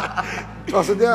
maksudnya 0.76 1.12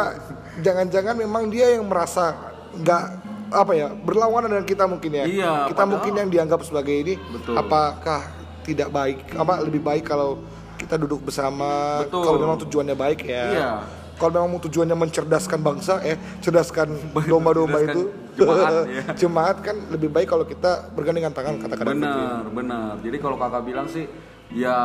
jangan-jangan 0.61 1.15
memang 1.17 1.43
dia 1.51 1.75
yang 1.75 1.85
merasa 1.87 2.35
nggak 2.71 3.03
apa 3.51 3.71
ya 3.75 3.87
berlawanan 3.91 4.47
dengan 4.47 4.65
kita 4.65 4.83
mungkin 4.87 5.11
ya. 5.11 5.25
Iya, 5.27 5.51
kita 5.67 5.75
padahal- 5.75 5.91
mungkin 5.91 6.13
yang 6.15 6.29
dianggap 6.31 6.59
sebagai 6.63 6.95
ini 6.95 7.13
Betul. 7.19 7.55
apakah 7.59 8.21
tidak 8.63 8.89
baik 8.93 9.17
apa 9.35 9.53
lebih 9.65 9.81
baik 9.83 10.07
kalau 10.07 10.39
kita 10.79 10.95
duduk 10.97 11.21
bersama 11.27 12.01
Betul. 12.07 12.23
kalau 12.25 12.37
memang 12.39 12.57
tujuannya 12.65 12.95
baik 12.95 13.19
ya. 13.27 13.45
Iya. 13.51 13.69
Kalau 14.15 14.31
memang 14.37 14.61
tujuannya 14.61 14.93
mencerdaskan 14.93 15.59
bangsa 15.59 15.99
eh 16.05 16.15
cerdaskan 16.39 16.93
domba-domba 17.31 17.83
itu 17.83 18.09
jemaat, 18.33 18.71
ya. 18.95 19.03
jemaat 19.15 19.57
kan 19.59 19.75
lebih 19.89 20.09
baik 20.09 20.27
kalau 20.27 20.45
kita 20.45 20.91
bergandengan 20.91 21.31
tangan 21.31 21.55
kata-kata 21.57 21.89
benar 21.89 22.41
benar 22.47 22.91
jadi 22.99 23.17
kalau 23.17 23.35
kakak 23.35 23.63
bilang 23.63 23.87
sih 23.87 24.05
ya 24.51 24.77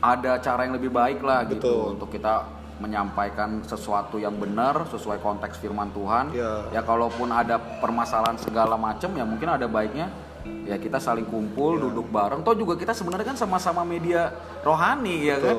ada 0.00 0.40
cara 0.40 0.64
yang 0.64 0.74
lebih 0.80 0.88
baik 0.88 1.20
lah 1.20 1.44
gitu 1.44 1.60
Betul. 1.60 1.92
untuk 1.94 2.08
kita 2.08 2.34
menyampaikan 2.80 3.60
sesuatu 3.60 4.16
yang 4.16 4.32
benar 4.32 4.88
sesuai 4.88 5.20
konteks 5.20 5.60
firman 5.60 5.92
Tuhan 5.92 6.32
Ya. 6.32 6.64
ya 6.72 6.80
kalaupun 6.80 7.28
ada 7.28 7.60
permasalahan 7.60 8.40
segala 8.40 8.80
macam 8.80 9.12
ya 9.12 9.24
mungkin 9.28 9.52
ada 9.52 9.68
baiknya 9.68 10.08
ya 10.64 10.80
kita 10.80 10.96
saling 10.96 11.28
kumpul 11.28 11.76
Ya. 11.76 11.84
duduk 11.84 12.08
bareng 12.08 12.40
toh 12.40 12.56
juga 12.56 12.80
kita 12.80 12.96
sebenarnya 12.96 13.28
kan 13.28 13.36
sama-sama 13.36 13.84
media 13.84 14.32
rohani 14.64 15.28
ya 15.28 15.36
kan. 15.36 15.56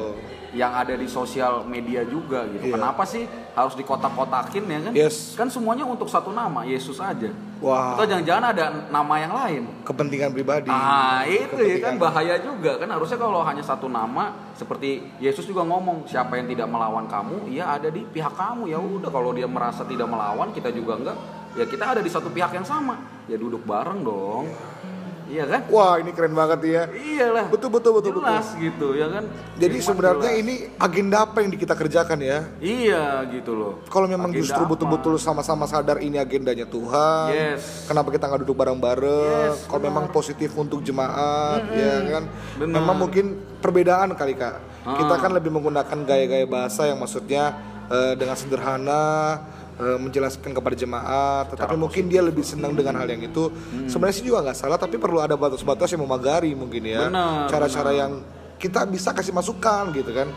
Yang 0.52 0.76
ada 0.76 1.00
di 1.00 1.08
sosial 1.08 1.64
media 1.64 2.04
juga 2.04 2.44
gitu. 2.52 2.72
Iya. 2.72 2.76
kenapa 2.76 3.08
sih 3.08 3.24
harus 3.56 3.74
dikotak-kotakin 3.80 4.64
ya 4.68 4.80
kan? 4.84 4.94
Yes. 4.96 5.36
kan 5.40 5.48
semuanya 5.48 5.88
untuk 5.88 6.12
satu 6.12 6.36
nama 6.36 6.68
Yesus 6.68 7.00
aja. 7.00 7.32
Wah. 7.62 7.94
atau 7.94 8.10
jangan-jangan 8.10 8.46
ada 8.52 8.66
nama 8.90 9.14
yang 9.22 9.34
lain. 9.38 9.64
Kepentingan 9.86 10.34
pribadi. 10.34 10.68
Ah 10.68 11.22
itu 11.30 11.62
ya 11.62 11.78
kan 11.80 11.96
bahaya 12.02 12.42
juga 12.42 12.82
kan. 12.82 12.90
Harusnya 12.90 13.22
kalau 13.22 13.46
hanya 13.46 13.64
satu 13.64 13.86
nama 13.86 14.52
seperti 14.58 15.06
Yesus 15.22 15.46
juga 15.46 15.62
ngomong 15.64 16.10
siapa 16.10 16.42
yang 16.42 16.50
tidak 16.50 16.68
melawan 16.68 17.06
kamu 17.06 17.54
ia 17.54 17.70
ada 17.70 17.88
di 17.94 18.02
pihak 18.04 18.34
kamu. 18.34 18.66
Ya 18.68 18.82
udah 18.82 19.14
kalau 19.14 19.32
dia 19.32 19.46
merasa 19.46 19.86
tidak 19.86 20.10
melawan 20.10 20.52
kita 20.52 20.74
juga 20.74 20.98
enggak. 20.98 21.18
Ya 21.54 21.68
kita 21.70 21.96
ada 21.96 22.02
di 22.02 22.10
satu 22.10 22.34
pihak 22.34 22.52
yang 22.52 22.66
sama. 22.66 22.98
Ya 23.30 23.38
duduk 23.38 23.62
bareng 23.64 24.02
dong 24.02 24.50
iya 25.32 25.48
kan 25.48 25.62
Wah 25.66 25.96
ini 25.96 26.12
keren 26.12 26.36
banget 26.36 26.60
ya. 26.62 26.84
iyalah 26.92 27.48
Betul 27.48 27.72
betul 27.72 27.92
betul 27.96 28.12
betul. 28.12 28.28
jelas 28.28 28.48
gitu 28.54 28.88
ya 28.94 29.08
kan 29.08 29.24
Jadi 29.56 29.72
Firman 29.74 29.88
sebenarnya 29.88 30.28
jelas. 30.30 30.42
ini 30.44 30.54
agenda 30.76 31.18
apa 31.22 31.38
yang 31.40 31.50
kita 31.54 31.72
kerjakan 31.72 32.20
ya? 32.20 32.40
iya 32.60 33.04
gitu 33.26 33.52
loh 33.54 33.74
Kalau 33.88 34.06
memang 34.06 34.28
Agenda 34.30 34.44
justru 34.44 34.64
betul-betul 34.66 35.16
sama-sama 35.16 35.64
sadar 35.64 35.98
ini 36.00 36.18
agendanya 36.18 36.66
Tuhan. 36.66 37.28
Yes. 37.32 37.88
Kenapa 37.88 38.10
kita 38.10 38.28
nggak 38.28 38.42
duduk 38.42 38.58
bareng-bareng? 38.58 39.56
Yes, 39.56 39.64
Kalau 39.66 39.82
memang 39.82 40.06
positif 40.10 40.52
untuk 40.54 40.82
jemaat, 40.82 41.64
ya 41.72 41.96
kan? 42.10 42.24
Benar. 42.58 42.74
Memang 42.76 42.96
mungkin 43.00 43.26
perbedaan 43.58 44.12
kali 44.14 44.34
kak. 44.34 44.56
Kita 44.84 45.16
kan 45.16 45.32
lebih 45.32 45.50
menggunakan 45.50 45.98
gaya-gaya 46.02 46.44
bahasa 46.44 46.84
yang 46.84 46.98
maksudnya 46.98 47.56
eh, 47.88 48.14
dengan 48.16 48.36
sederhana, 48.36 49.40
eh, 49.82 49.98
menjelaskan 49.98 50.54
kepada 50.54 50.76
jemaat, 50.78 51.50
tetapi 51.50 51.74
mungkin 51.74 52.06
dia 52.06 52.22
lebih 52.22 52.46
senang 52.46 52.78
dengan 52.78 53.02
hal 53.02 53.10
yang 53.10 53.26
itu. 53.26 53.50
Sebenarnya 53.90 54.16
sih 54.16 54.26
juga 54.26 54.46
nggak 54.46 54.58
salah, 54.58 54.78
tapi 54.78 55.02
perlu 55.02 55.18
ada 55.20 55.34
batas-batas 55.34 55.90
yang 55.90 56.06
memagari 56.06 56.54
mungkin 56.54 56.86
ya. 56.86 57.10
Cara-cara 57.50 57.92
yang 57.92 58.22
kita 58.62 58.86
bisa 58.86 59.10
kasih 59.10 59.34
masukan 59.34 59.90
gitu 59.92 60.14
kan. 60.14 60.30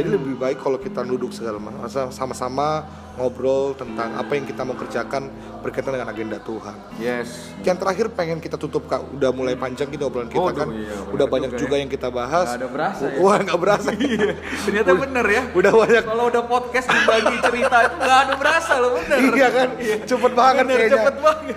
Jadi 0.00 0.08
lebih 0.08 0.40
baik 0.40 0.64
kalau 0.64 0.80
kita 0.80 1.04
duduk 1.04 1.28
segala 1.36 1.60
masa 1.60 2.08
sama-sama 2.08 2.88
ngobrol 3.16 3.72
tentang 3.72 4.12
apa 4.16 4.32
yang 4.36 4.44
kita 4.44 4.60
mau 4.60 4.76
kerjakan 4.76 5.32
berkaitan 5.64 5.96
dengan 5.96 6.08
agenda 6.12 6.36
Tuhan. 6.40 6.76
Yes. 7.00 7.52
Yang 7.64 7.76
terakhir 7.80 8.06
pengen 8.12 8.38
kita 8.44 8.60
tutup 8.60 8.84
kak, 8.88 9.00
udah 9.16 9.32
mulai 9.32 9.56
panjang 9.56 9.88
kita 9.88 10.04
obrolan 10.04 10.28
kita 10.28 10.52
Waduh, 10.52 10.56
kan, 10.56 10.68
iya, 10.76 10.96
udah 11.16 11.26
banyak 11.28 11.50
juga 11.56 11.66
juga 11.66 11.82
yang 11.82 11.90
kita 11.90 12.08
bahas. 12.14 12.46
Nggak 12.46 12.60
ada 12.62 12.68
berasa 12.70 13.04
ya. 13.10 13.18
Wah 13.18 13.36
nggak 13.42 13.58
berasa. 13.58 13.88
Ternyata 14.64 14.90
bener 14.94 15.26
ya. 15.26 15.42
udah 15.52 15.72
banyak. 15.74 16.04
Kalau 16.06 16.24
udah 16.30 16.42
podcast 16.46 16.86
dibagi 16.88 17.36
cerita 17.42 17.76
itu 17.82 17.96
nggak 17.98 18.20
ada 18.22 18.34
berasa 18.38 18.72
loh 18.78 18.90
bener. 18.96 19.18
iya 19.34 19.48
kan, 19.50 19.68
cepet 20.06 20.32
banget 20.32 20.64
Bener, 20.64 20.78
kayaknya. 20.78 20.96
cepet 20.96 21.16
banget. 21.20 21.56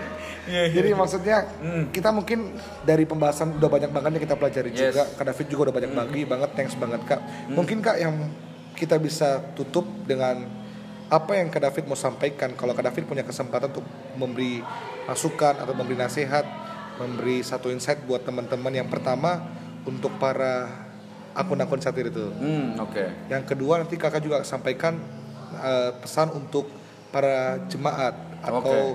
Iya, 0.49 0.61
iya. 0.65 0.73
Jadi 0.73 0.89
maksudnya 0.91 1.37
kita 1.93 2.09
mungkin 2.09 2.57
dari 2.81 3.05
pembahasan 3.05 3.55
udah 3.55 3.69
banyak 3.69 3.91
banget 3.93 4.09
yang 4.17 4.23
kita 4.25 4.35
pelajari 4.35 4.69
Yes. 4.73 4.79
juga. 4.89 5.03
Kak 5.13 5.25
David 5.29 5.45
juga 5.47 5.61
udah 5.69 5.75
banyak 5.77 5.91
bagi 5.93 6.21
banget, 6.25 6.49
thanks 6.57 6.73
banget 6.73 7.01
kak. 7.05 7.21
Mungkin 7.47 7.77
kak 7.79 7.97
yang 8.01 8.15
kita 8.73 8.97
bisa 8.97 9.43
tutup 9.53 9.85
dengan 10.03 10.47
apa 11.09 11.33
yang 11.33 11.49
Kak 11.49 11.61
David 11.65 11.89
mau 11.89 11.97
sampaikan. 11.97 12.53
Kalau 12.53 12.77
Kak 12.77 12.85
David 12.85 13.09
punya 13.09 13.25
kesempatan 13.25 13.73
untuk 13.73 13.85
memberi 14.13 14.61
masukan 15.09 15.57
atau 15.57 15.73
memberi 15.73 15.97
nasihat, 15.97 16.45
memberi 17.01 17.41
satu 17.41 17.73
insight 17.73 18.05
buat 18.05 18.21
teman-teman. 18.21 18.69
Yang 18.69 18.93
pertama 18.93 19.41
untuk 19.89 20.13
para 20.21 20.69
akun-akun 21.33 21.81
satir 21.81 22.13
itu. 22.13 22.29
Hmm, 22.29 22.77
oke. 22.77 23.25
Yang 23.25 23.43
kedua 23.49 23.81
nanti 23.81 23.97
kakak 23.97 24.21
juga 24.21 24.45
sampaikan 24.45 25.01
eh, 25.57 25.91
pesan 25.97 26.29
untuk 26.29 26.69
para 27.09 27.57
jemaat 27.65 28.13
atau 28.45 28.93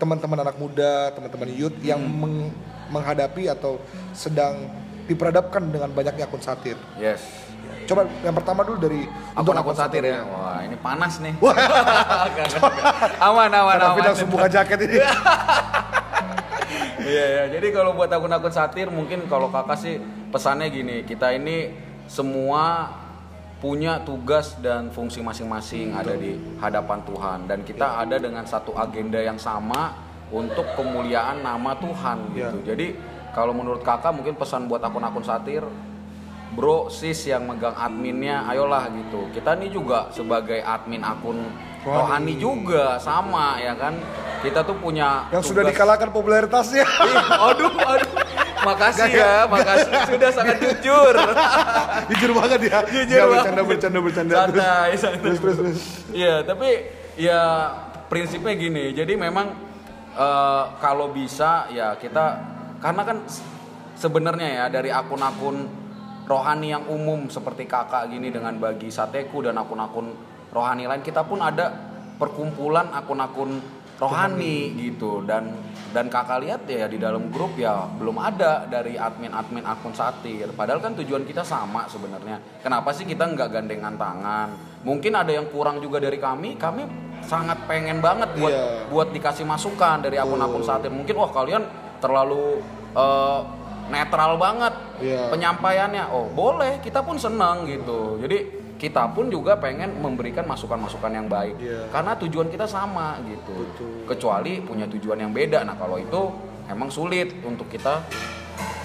teman-teman 0.00 0.40
anak 0.40 0.56
muda, 0.56 1.12
teman-teman 1.12 1.48
youth 1.52 1.76
yang 1.84 2.00
meng- 2.00 2.50
menghadapi 2.88 3.46
atau 3.46 3.76
sedang 4.16 4.72
diperhadapkan 5.04 5.60
dengan 5.68 5.92
banyaknya 5.92 6.24
akun 6.24 6.40
satir. 6.40 6.80
Yes. 6.96 7.20
Coba 7.84 8.06
yang 8.22 8.32
pertama 8.32 8.62
dulu 8.62 8.78
dari 8.78 9.02
untuk 9.34 9.50
Akun-akun 9.52 9.76
satir 9.76 10.06
ya. 10.06 10.22
satirnya. 10.22 10.32
Wah, 10.32 10.58
ini 10.62 10.76
panas 10.78 11.18
nih. 11.18 11.34
Aman, 13.28 13.50
aman, 13.50 13.76
David 13.76 14.00
aman. 14.00 14.08
langsung 14.14 14.30
buka 14.30 14.46
jaket 14.48 14.78
ini. 14.88 14.96
Iya, 17.00 17.24
iya. 17.26 17.44
Jadi 17.58 17.72
kalau 17.72 17.96
buat 17.96 18.12
akun-akun 18.12 18.52
satir 18.52 18.86
mungkin 18.92 19.24
kalau 19.26 19.48
kakak 19.48 19.80
sih 19.80 19.98
pesannya 20.30 20.68
gini, 20.68 21.02
kita 21.02 21.32
ini 21.32 21.72
semua 22.06 22.92
punya 23.60 24.00
tugas 24.00 24.56
dan 24.58 24.88
fungsi 24.88 25.20
masing-masing 25.20 25.92
ada 25.92 26.16
di 26.16 26.32
hadapan 26.56 27.04
Tuhan 27.04 27.38
dan 27.44 27.60
kita 27.60 28.00
ada 28.00 28.16
dengan 28.16 28.42
satu 28.42 28.72
agenda 28.72 29.20
yang 29.20 29.36
sama 29.36 29.92
untuk 30.32 30.64
kemuliaan 30.74 31.44
nama 31.44 31.76
Tuhan 31.76 32.32
gitu. 32.32 32.58
Jadi 32.64 32.96
kalau 33.30 33.52
menurut 33.52 33.84
kakak 33.84 34.10
mungkin 34.10 34.34
pesan 34.34 34.64
buat 34.64 34.80
akun-akun 34.80 35.22
satir 35.22 35.62
Bro, 36.50 36.90
sis 36.90 37.30
yang 37.30 37.46
megang 37.46 37.78
adminnya, 37.78 38.42
ayolah 38.42 38.90
gitu. 38.90 39.30
Kita 39.30 39.54
nih 39.54 39.70
juga 39.70 40.10
sebagai 40.10 40.58
admin 40.58 40.98
akun 40.98 41.46
rohani 41.86 42.34
juga 42.34 42.98
sama 42.98 43.54
ya 43.56 43.70
kan. 43.78 43.94
Kita 44.42 44.66
tuh 44.66 44.74
punya 44.74 45.30
yang 45.30 45.46
sudah 45.46 45.62
tugas- 45.62 45.78
dikalahkan 45.78 46.10
popularitasnya. 46.10 46.82
Ih, 46.82 47.16
aduh, 47.38 47.70
aduh. 47.70 48.12
Makasih 48.60 49.08
Gak, 49.08 49.16
ya, 49.16 49.34
makasih. 49.48 49.92
Sudah 50.08 50.30
sangat 50.32 50.56
jujur. 50.60 51.14
Jujur 52.12 52.30
banget 52.36 52.60
ya. 52.68 52.78
Jujur 52.84 53.16
banget. 53.16 53.32
bercanda 53.32 53.62
bercanda 53.64 53.98
bercanda. 54.00 54.34
Santai, 54.36 54.90
santai. 55.00 55.20
Terus 55.24 55.38
terus 55.40 55.56
terus. 55.56 55.80
Iya, 56.12 56.34
tapi 56.44 56.68
ya 57.16 57.40
prinsipnya 58.12 58.54
gini. 58.58 58.92
Jadi 58.92 59.12
memang 59.16 59.46
eh, 60.14 60.64
kalau 60.78 61.12
bisa 61.12 61.70
ya 61.72 61.96
kita 61.96 62.24
karena 62.80 63.02
kan 63.04 63.16
sebenarnya 63.96 64.48
ya 64.48 64.64
dari 64.72 64.88
akun-akun 64.88 65.68
rohani 66.24 66.72
yang 66.72 66.84
umum 66.88 67.28
seperti 67.28 67.68
kakak 67.68 68.08
gini 68.08 68.32
dengan 68.32 68.56
bagi 68.56 68.88
sateku 68.88 69.44
dan 69.44 69.60
akun-akun 69.60 70.14
rohani 70.54 70.88
lain 70.88 71.02
kita 71.04 71.26
pun 71.26 71.42
ada 71.44 71.68
perkumpulan 72.16 72.88
akun-akun 72.94 73.60
rohani. 74.00 74.72
Gitu. 74.74 75.22
Dan 75.28 75.52
dan 75.90 76.06
kakak 76.06 76.40
lihat 76.46 76.62
ya 76.70 76.86
di 76.86 76.96
dalam 76.96 77.28
grup 77.34 77.58
ya 77.58 77.84
belum 77.98 78.14
ada 78.16 78.64
dari 78.64 78.96
admin-admin 78.96 79.66
akun 79.66 79.92
satir. 79.92 80.48
Padahal 80.56 80.80
kan 80.80 80.96
tujuan 80.96 81.26
kita 81.26 81.44
sama 81.44 81.84
sebenarnya. 81.86 82.40
Kenapa 82.64 82.94
sih 82.96 83.04
kita 83.04 83.26
nggak 83.26 83.48
gandengan 83.50 83.94
tangan? 83.94 84.48
Mungkin 84.86 85.12
ada 85.12 85.34
yang 85.34 85.50
kurang 85.52 85.82
juga 85.82 86.00
dari 86.00 86.16
kami. 86.16 86.56
Kami 86.56 86.82
sangat 87.20 87.68
pengen 87.68 88.00
banget 88.00 88.32
buat 88.40 88.48
Iya. 88.54 88.88
buat 88.88 89.08
dikasih 89.12 89.44
masukan 89.44 90.00
dari 90.00 90.16
akun-akun 90.16 90.64
satir. 90.64 90.88
Mungkin 90.88 91.14
wah 91.14 91.30
kalian 91.30 91.62
terlalu 92.00 92.64
eh, 92.90 93.40
netral 93.90 94.38
banget 94.38 94.74
Iya. 95.02 95.28
penyampaiannya. 95.30 96.04
Oh 96.14 96.30
boleh. 96.30 96.78
Kita 96.80 97.02
pun 97.02 97.18
senang 97.18 97.66
gitu. 97.66 98.18
Jadi 98.22 98.59
kita 98.80 99.12
pun 99.12 99.28
juga 99.28 99.60
pengen 99.60 100.00
memberikan 100.00 100.48
masukan-masukan 100.48 101.12
yang 101.12 101.28
baik. 101.28 101.54
Iya. 101.60 101.92
karena 101.92 102.16
tujuan 102.16 102.48
kita 102.48 102.64
sama 102.64 103.20
gitu. 103.28 103.52
Kecuali 104.08 104.64
punya 104.64 104.88
tujuan 104.88 105.20
yang 105.20 105.36
beda. 105.36 105.60
Nah 105.68 105.76
kalau 105.76 106.00
itu 106.00 106.32
emang 106.64 106.88
sulit 106.88 107.28
untuk 107.44 107.68
kita 107.68 108.00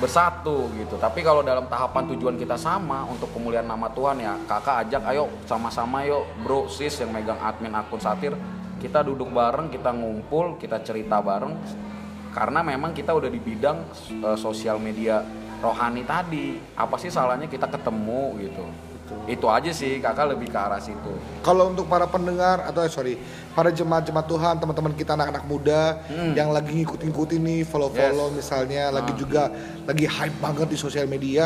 bersatu 0.04 0.68
gitu. 0.76 1.00
Tapi 1.00 1.24
kalau 1.24 1.40
dalam 1.40 1.72
tahapan 1.72 2.12
tujuan 2.12 2.36
kita 2.36 2.60
sama 2.60 3.08
untuk 3.08 3.32
kemuliaan 3.32 3.72
nama 3.72 3.88
Tuhan 3.96 4.20
ya 4.20 4.36
kakak 4.44 4.84
ajak 4.84 5.04
ayo 5.16 5.32
sama-sama 5.48 6.04
yuk 6.04 6.28
bro 6.44 6.68
sis 6.68 7.00
yang 7.00 7.16
megang 7.16 7.40
admin 7.40 7.72
akun 7.72 8.04
satir. 8.04 8.36
Kita 8.76 9.00
duduk 9.00 9.32
bareng 9.32 9.72
kita 9.72 9.96
ngumpul 9.96 10.60
kita 10.60 10.84
cerita 10.84 11.24
bareng. 11.24 11.56
Karena 12.36 12.60
memang 12.60 12.92
kita 12.92 13.16
udah 13.16 13.32
di 13.32 13.40
bidang 13.40 13.80
eh, 14.12 14.36
sosial 14.36 14.76
media 14.76 15.24
rohani 15.64 16.04
tadi. 16.04 16.60
Apa 16.76 17.00
sih 17.00 17.08
salahnya 17.08 17.48
kita 17.48 17.72
ketemu 17.72 18.36
gitu 18.44 18.68
itu 19.26 19.46
aja 19.50 19.72
sih 19.74 19.98
kakak 20.02 20.38
lebih 20.38 20.50
ke 20.50 20.58
arah 20.58 20.82
situ 20.82 21.14
Kalau 21.42 21.70
untuk 21.70 21.86
para 21.86 22.10
pendengar 22.10 22.66
atau 22.66 22.82
eh, 22.82 22.90
sorry, 22.90 23.14
para 23.54 23.70
jemaat-jemaat 23.70 24.26
Tuhan, 24.26 24.54
teman-teman 24.58 24.94
kita 24.98 25.14
anak-anak 25.14 25.46
muda 25.46 26.02
yang 26.34 26.50
lagi 26.50 26.74
ngikutin-ngikutin 26.82 27.38
nih, 27.38 27.62
follow-follow 27.70 28.34
misalnya, 28.34 28.90
lagi 28.90 29.14
juga 29.14 29.54
lagi 29.86 30.10
hype 30.10 30.38
banget 30.42 30.68
di 30.74 30.78
sosial 30.78 31.06
media, 31.06 31.46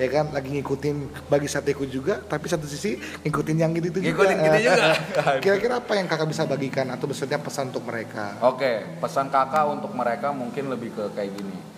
ya 0.00 0.08
kan, 0.08 0.32
lagi 0.32 0.48
ngikutin 0.48 1.28
bagi 1.28 1.44
sateku 1.44 1.84
juga, 1.84 2.24
tapi 2.24 2.48
satu 2.48 2.64
sisi 2.64 2.96
ngikutin 3.20 3.56
yang 3.60 3.76
gitu 3.76 4.00
juga. 4.00 4.08
Ngikutin 4.08 4.36
gitu 4.40 4.58
juga. 4.64 4.84
Kira-kira 5.44 5.74
apa 5.76 5.92
yang 5.92 6.08
kakak 6.08 6.28
bisa 6.32 6.42
bagikan 6.48 6.88
atau 6.88 7.04
maksudnya 7.04 7.36
pesan 7.36 7.68
untuk 7.68 7.84
mereka? 7.84 8.40
Oke, 8.40 8.80
pesan 8.96 9.28
kakak 9.28 9.68
untuk 9.68 9.92
mereka 9.92 10.32
mungkin 10.32 10.72
lebih 10.72 10.96
ke 10.96 11.04
kayak 11.12 11.36
gini. 11.36 11.73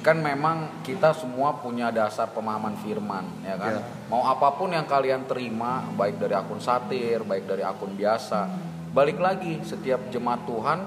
Kan 0.00 0.24
memang 0.24 0.80
kita 0.80 1.12
semua 1.12 1.60
punya 1.60 1.92
dasar 1.92 2.32
pemahaman 2.32 2.72
firman, 2.80 3.24
ya 3.44 3.56
kan. 3.60 3.78
Ya. 3.78 3.80
Mau 4.08 4.24
apa 4.24 4.56
pun 4.56 4.72
yang 4.72 4.88
kalian 4.88 5.28
terima, 5.28 5.84
baik 5.92 6.16
dari 6.16 6.32
akun 6.32 6.56
satir, 6.56 7.20
baik 7.20 7.44
dari 7.44 7.60
akun 7.60 7.92
biasa, 7.92 8.48
balik 8.96 9.20
lagi 9.20 9.60
setiap 9.60 10.08
jemaat 10.08 10.48
Tuhan 10.48 10.78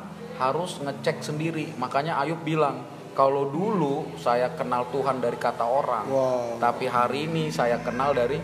harus 0.41 0.81
ngecek 0.81 1.21
sendiri. 1.21 1.77
Makanya 1.77 2.17
Ayub 2.25 2.41
bilang, 2.41 2.81
kalau 3.13 3.53
dulu 3.53 4.17
saya 4.17 4.49
kenal 4.57 4.89
Tuhan 4.89 5.21
dari 5.21 5.37
kata 5.37 5.61
orang, 5.61 6.05
Wow. 6.09 6.57
tapi 6.57 6.89
hari 6.89 7.29
ini 7.29 7.53
saya 7.53 7.77
kenal 7.85 8.17
dari 8.17 8.41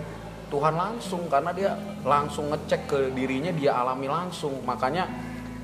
Tuhan 0.50 0.74
langsung 0.78 1.30
karena 1.30 1.54
dia 1.54 1.72
langsung 2.02 2.50
ngecek 2.50 2.82
ke 2.90 3.00
dirinya 3.14 3.54
dia 3.54 3.78
alami 3.78 4.10
langsung 4.10 4.66
makanya 4.66 5.06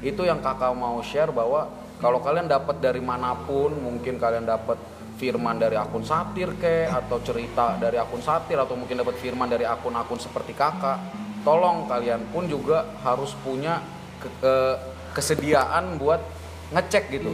itu 0.05 0.21
yang 0.21 0.45
kakak 0.45 0.77
mau 0.77 1.01
share 1.01 1.33
bahwa 1.33 1.65
kalau 1.97 2.21
kalian 2.21 2.45
dapat 2.45 2.77
dari 2.77 3.01
mana 3.01 3.33
pun 3.33 3.73
mungkin 3.73 4.21
kalian 4.21 4.45
dapat 4.45 4.77
firman 5.15 5.55
dari 5.55 5.75
akun 5.75 6.03
satir 6.03 6.55
ke 6.55 6.85
atau 6.85 7.23
cerita 7.23 7.79
dari 7.79 7.95
akun 7.95 8.19
satir 8.19 8.59
atau 8.59 8.75
mungkin 8.75 8.99
dapat 8.99 9.15
firman 9.15 9.47
dari 9.47 9.63
akun-akun 9.63 10.19
seperti 10.19 10.51
kakak 10.51 10.99
tolong 11.41 11.87
kalian 11.87 12.27
pun 12.29 12.45
juga 12.45 12.83
harus 12.99 13.31
punya 13.39 13.79
ke- 14.19 14.33
ke- 14.43 14.77
kesediaan 15.15 15.95
buat 15.95 16.19
ngecek 16.75 17.03
gitu 17.13 17.31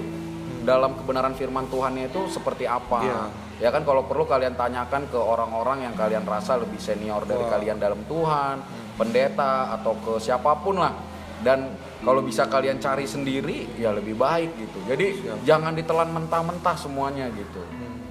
dalam 0.62 0.94
kebenaran 0.94 1.34
firman 1.34 1.65
Tuhannya 1.65 2.13
itu 2.13 2.30
seperti 2.30 2.70
apa. 2.70 3.02
Iya. 3.02 3.22
ya 3.58 3.70
kan 3.70 3.82
kalau 3.82 4.06
perlu 4.06 4.26
kalian 4.26 4.54
tanyakan 4.54 5.10
ke 5.10 5.17
orang-orang 5.17 5.86
yang 5.89 5.94
kalian 5.94 6.26
rasa 6.26 6.58
lebih 6.58 6.78
senior 6.78 7.26
dari 7.26 7.46
kalian 7.46 7.78
dalam 7.78 8.06
Tuhan 8.06 8.62
pendeta 8.94 9.74
atau 9.74 9.98
ke 9.98 10.17
siapa 10.17 10.58
pun 10.62 10.78
lah 10.78 10.94
dan 11.41 11.73
kalau 12.01 12.21
bisa 12.25 12.49
kalian 12.49 12.82
cari 12.82 13.06
sendiri 13.06 13.77
ya 13.77 13.93
lebih 13.93 14.17
baik 14.17 14.58
gitu. 14.58 14.80
Jadi 14.89 15.06
jangan 15.45 15.73
ditelan 15.73 16.10
mentah-mentah 16.10 16.77
semuanya 16.77 17.30
gitu. 17.34 17.62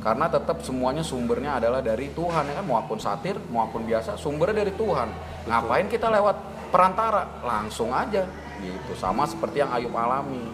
Karena 0.00 0.32
tetap 0.32 0.64
semuanya 0.64 1.04
sumbernya 1.04 1.60
adalah 1.60 1.84
dari 1.84 2.08
Tuhan 2.16 2.48
ya 2.48 2.54
kan? 2.56 2.64
Mau 2.64 2.80
akun 2.80 2.96
satir 2.96 3.36
mau 3.52 3.68
akun 3.68 3.84
biasa 3.84 4.16
sumbernya 4.16 4.64
dari 4.64 4.72
Tuhan. 4.72 5.08
Ngapain 5.44 5.86
kita 5.92 6.08
lewat 6.08 6.36
perantara? 6.72 7.44
Langsung 7.44 7.92
aja 7.92 8.24
gitu. 8.62 8.92
Sama 8.96 9.28
seperti 9.28 9.60
yang 9.60 9.70
Ayub 9.74 9.92
alami. 9.92 10.46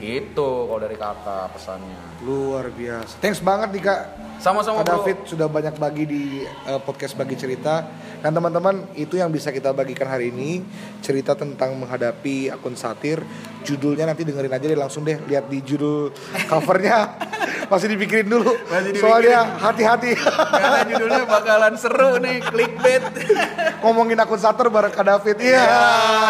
Itu 0.00 0.68
kalau 0.68 0.80
dari 0.80 0.96
kakak 1.00 1.56
pesannya. 1.56 2.09
Luar 2.20 2.68
biasa. 2.70 3.16
Thanks 3.18 3.40
banget 3.40 3.72
nih 3.72 3.82
Kak. 3.82 4.00
Sama-sama 4.36 4.80
Kak 4.80 4.84
bro. 4.86 4.94
David 4.98 5.18
sudah 5.26 5.46
banyak 5.46 5.74
bagi 5.74 6.04
di 6.04 6.22
eh, 6.44 6.80
podcast 6.80 7.12
bagi 7.12 7.32
cerita 7.34 7.84
dan 8.20 8.32
teman-teman 8.32 8.88
itu 8.94 9.16
yang 9.16 9.28
bisa 9.28 9.48
kita 9.48 9.68
bagikan 9.70 10.04
hari 10.06 10.28
ini 10.28 10.64
cerita 11.00 11.32
tentang 11.32 11.72
menghadapi 11.74 12.48
akun 12.48 12.72
satir 12.72 13.20
judulnya 13.62 14.04
nanti 14.06 14.24
dengerin 14.24 14.48
aja 14.50 14.64
deh 14.66 14.76
langsung 14.78 15.04
deh 15.04 15.16
lihat 15.22 15.44
di 15.46 15.60
judul 15.60 16.08
covernya 16.46 17.16
masih 17.72 17.88
dipikirin 17.90 18.24
dulu 18.26 18.48
Masih 18.62 18.92
dipikirin. 18.92 19.00
soalnya 19.02 19.38
hati-hati 19.58 20.12
Karena 20.16 20.80
judulnya 20.86 21.22
bakalan 21.24 21.74
seru 21.76 22.10
nih, 22.18 22.36
clickbait. 22.42 23.04
ngomongin 23.84 24.16
akun 24.18 24.36
satir 24.36 24.68
bareng 24.68 24.90
Kak 24.90 25.04
David 25.06 25.36
iya 25.38 25.64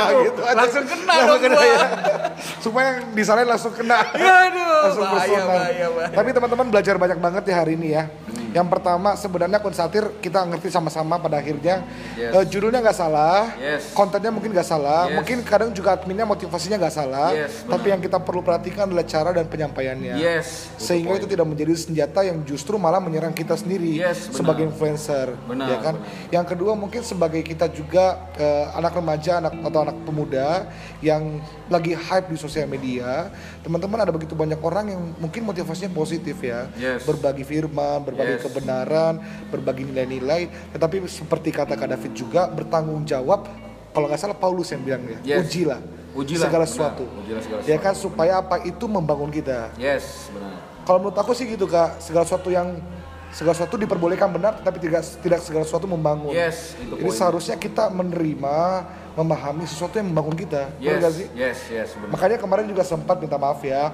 aduh, 0.04 0.22
gitu 0.26 0.40
aja. 0.42 0.54
langsung 0.56 0.82
kena 0.84 1.10
Langsung 1.12 1.26
dong 1.28 1.42
kena 1.44 1.54
gua. 1.56 1.66
ya. 1.68 1.78
supaya 2.60 2.86
yang 2.92 3.06
disalahin 3.12 3.48
langsung 3.48 3.72
kena 3.72 3.98
Ya 4.12 4.34
aduh, 4.44 4.66
langsung 4.84 5.06
bahaya, 5.06 5.40
bahaya, 5.44 5.79
bahaya. 5.88 6.12
Tapi 6.12 6.28
teman-teman 6.36 6.66
belajar 6.68 6.94
banyak 7.00 7.18
banget 7.22 7.42
ya 7.48 7.54
hari 7.64 7.72
ini 7.80 7.88
ya. 7.96 8.04
Yang 8.50 8.66
pertama 8.66 9.14
sebenarnya 9.14 9.56
akun 9.56 9.70
satir 9.70 10.02
kita 10.18 10.42
ngerti 10.42 10.68
sama-sama 10.68 11.16
pada 11.16 11.38
akhirnya 11.38 11.86
Yes. 12.18 12.34
eh, 12.34 12.44
judulnya 12.46 12.82
nggak 12.82 12.96
salah, 12.96 13.54
Yes. 13.56 13.94
kontennya 13.94 14.28
mungkin 14.28 14.50
nggak 14.50 14.66
salah, 14.66 15.06
Yes. 15.06 15.16
mungkin 15.16 15.36
kadang 15.42 15.70
juga 15.70 15.94
adminnya 15.94 16.26
motivasinya 16.26 16.76
nggak 16.76 16.90
salah, 16.90 17.30
Yes, 17.30 17.62
benar. 17.62 17.78
tapi 17.78 17.86
yang 17.88 18.00
kita 18.00 18.18
perlu 18.18 18.42
perhatikan 18.42 18.90
adalah 18.90 19.06
cara 19.06 19.30
dan 19.30 19.46
penyampaiannya. 19.46 20.14
Yes, 20.18 20.66
Sehingga 20.76 21.14
itu 21.14 21.26
tidak 21.26 21.46
menjadi 21.46 21.72
senjata 21.76 22.26
yang 22.26 22.42
justru 22.42 22.74
malah 22.74 22.98
menyerang 22.98 23.30
kita 23.30 23.54
sendiri 23.54 23.94
Yes, 23.94 24.26
benar. 24.26 24.36
sebagai 24.42 24.64
influencer, 24.66 25.26
Benar, 25.46 25.66
ya 25.70 25.76
kan? 25.78 25.94
benar. 26.02 26.28
Yang 26.34 26.46
kedua 26.50 26.72
mungkin 26.74 27.02
sebagai 27.02 27.40
kita 27.40 27.70
juga 27.70 28.18
eh, 28.34 28.66
anak 28.74 28.96
remaja, 28.96 29.38
anak 29.38 29.54
atau 29.62 29.80
anak 29.84 29.96
pemuda 30.02 30.66
yang 31.00 31.38
lagi 31.68 31.94
hype 31.94 32.26
di 32.26 32.36
sosial 32.36 32.66
media, 32.66 33.30
teman-teman 33.62 34.00
ada 34.00 34.10
begitu 34.10 34.34
banyak 34.34 34.58
orang 34.58 34.90
yang 34.90 35.02
mungkin 35.16 35.44
motivasinya 35.44 35.92
positif 35.92 36.34
ya, 36.40 36.66
Yes. 36.74 37.06
berbagi 37.06 37.44
firman, 37.44 38.02
berbagi 38.02 38.36
Yes. 38.36 38.39
Kebenaran, 38.40 39.20
berbagi 39.48 39.84
nilai-nilai, 39.84 40.48
tetapi 40.72 41.04
seperti 41.04 41.52
kata 41.52 41.76
Kak 41.76 41.88
David 41.92 42.12
juga 42.16 42.48
bertanggung 42.48 43.04
jawab. 43.04 43.46
Kalau 43.90 44.06
nggak 44.06 44.18
salah 44.18 44.38
Paulus 44.38 44.70
yang 44.70 44.80
bilang 44.80 45.02
ya, 45.04 45.18
Yes. 45.36 45.50
ujilah, 45.50 45.80
Ujilah, 46.10 46.46
segala 46.46 46.64
sesuatu, 46.64 47.04
Ujilah 47.22 47.42
segala 47.42 47.60
ya 47.66 47.76
kan 47.78 47.94
supaya 47.94 48.38
apa 48.38 48.62
itu 48.62 48.86
membangun 48.86 49.30
kita. 49.30 49.70
Yes, 49.76 50.30
benar. 50.30 50.58
Kalau 50.82 50.98
menurut 51.02 51.18
aku 51.18 51.34
sih 51.34 51.44
gitu 51.44 51.66
kak, 51.66 51.98
segala 51.98 52.22
sesuatu 52.26 52.50
yang 52.50 52.78
segala 53.30 53.54
sesuatu 53.54 53.78
diperbolehkan 53.78 54.30
benar, 54.30 54.58
tapi 54.62 54.82
tidak 54.82 55.06
tidak 55.22 55.38
segala 55.42 55.62
sesuatu 55.62 55.86
membangun. 55.86 56.34
Yes, 56.34 56.74
itu 56.78 56.86
Jadi 56.90 57.02
poinnya. 57.02 57.14
seharusnya 57.14 57.56
kita 57.58 57.90
menerima, 57.90 58.56
memahami 59.10 59.66
sesuatu 59.66 59.98
yang 59.98 60.08
membangun 60.08 60.36
kita. 60.38 60.70
Yes, 60.78 60.98
nggak 60.98 61.12
sih? 61.12 61.26
yes, 61.34 61.58
yes, 61.68 61.88
benar. 61.98 62.14
Makanya 62.14 62.36
kemarin 62.38 62.66
juga 62.66 62.82
sempat 62.82 63.16
minta 63.18 63.36
maaf 63.36 63.58
ya. 63.60 63.90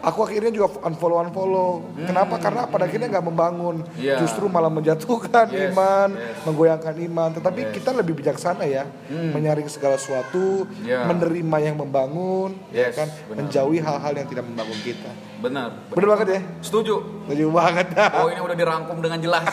Aku 0.00 0.22
akhirnya 0.22 0.52
juga 0.52 0.76
unfollow 0.82 1.18
unfollow. 1.22 1.70
Kenapa? 2.04 2.36
Karena 2.36 2.68
pada 2.68 2.84
akhirnya 2.84 3.08
nggak 3.08 3.26
membangun, 3.26 3.76
Iya. 3.96 4.20
justru 4.20 4.46
malah 4.46 4.68
menjatuhkan 4.68 5.48
Yes, 5.48 5.72
iman, 5.72 6.08
yes. 6.12 6.44
menggoyangkan 6.44 6.94
iman. 7.00 7.28
Tetapi 7.32 7.60
Yes. 7.64 7.72
kita 7.80 7.90
lebih 7.92 8.14
bijaksana 8.14 8.64
ya, 8.64 8.84
menyaring 9.08 9.66
segala 9.66 9.96
sesuatu, 9.96 10.68
Iya. 10.84 11.08
menerima 11.08 11.56
yang 11.62 11.76
membangun, 11.78 12.52
ya 12.68 12.88
Yes, 12.90 12.96
kan, 12.98 13.08
benar. 13.08 13.36
menjauhi 13.44 13.78
hal-hal 13.80 14.12
yang 14.14 14.28
tidak 14.28 14.44
membangun 14.44 14.78
kita. 14.84 15.10
Benar. 15.42 15.68
Bener 15.90 16.06
banget 16.06 16.28
ya? 16.38 16.40
Setuju. 16.62 16.94
Setuju 17.26 17.46
banget. 17.50 17.86
Oh, 18.14 18.30
ini 18.30 18.38
udah 18.38 18.56
dirangkum 18.56 19.02
dengan 19.02 19.18
jelas. 19.18 19.50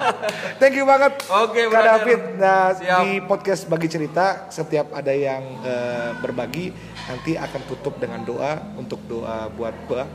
Thank 0.60 0.80
you 0.80 0.88
banget 0.88 1.20
Oke, 1.28 1.68
Kak 1.68 1.70
brother. 1.70 1.88
David. 2.00 2.20
Nah, 2.40 2.72
Siap. 2.72 3.00
di 3.04 3.10
podcast 3.28 3.62
Bagi 3.68 3.88
Cerita 3.92 4.48
setiap 4.48 4.96
ada 4.96 5.12
yang 5.12 5.44
eh, 5.60 6.16
berbagi 6.24 6.72
nanti 7.12 7.36
akan 7.36 7.60
tutup 7.68 8.00
dengan 8.00 8.24
doa 8.24 8.56
untuk 8.80 9.04
doa 9.04 9.52
buat 9.52 9.76
gua 9.84 10.08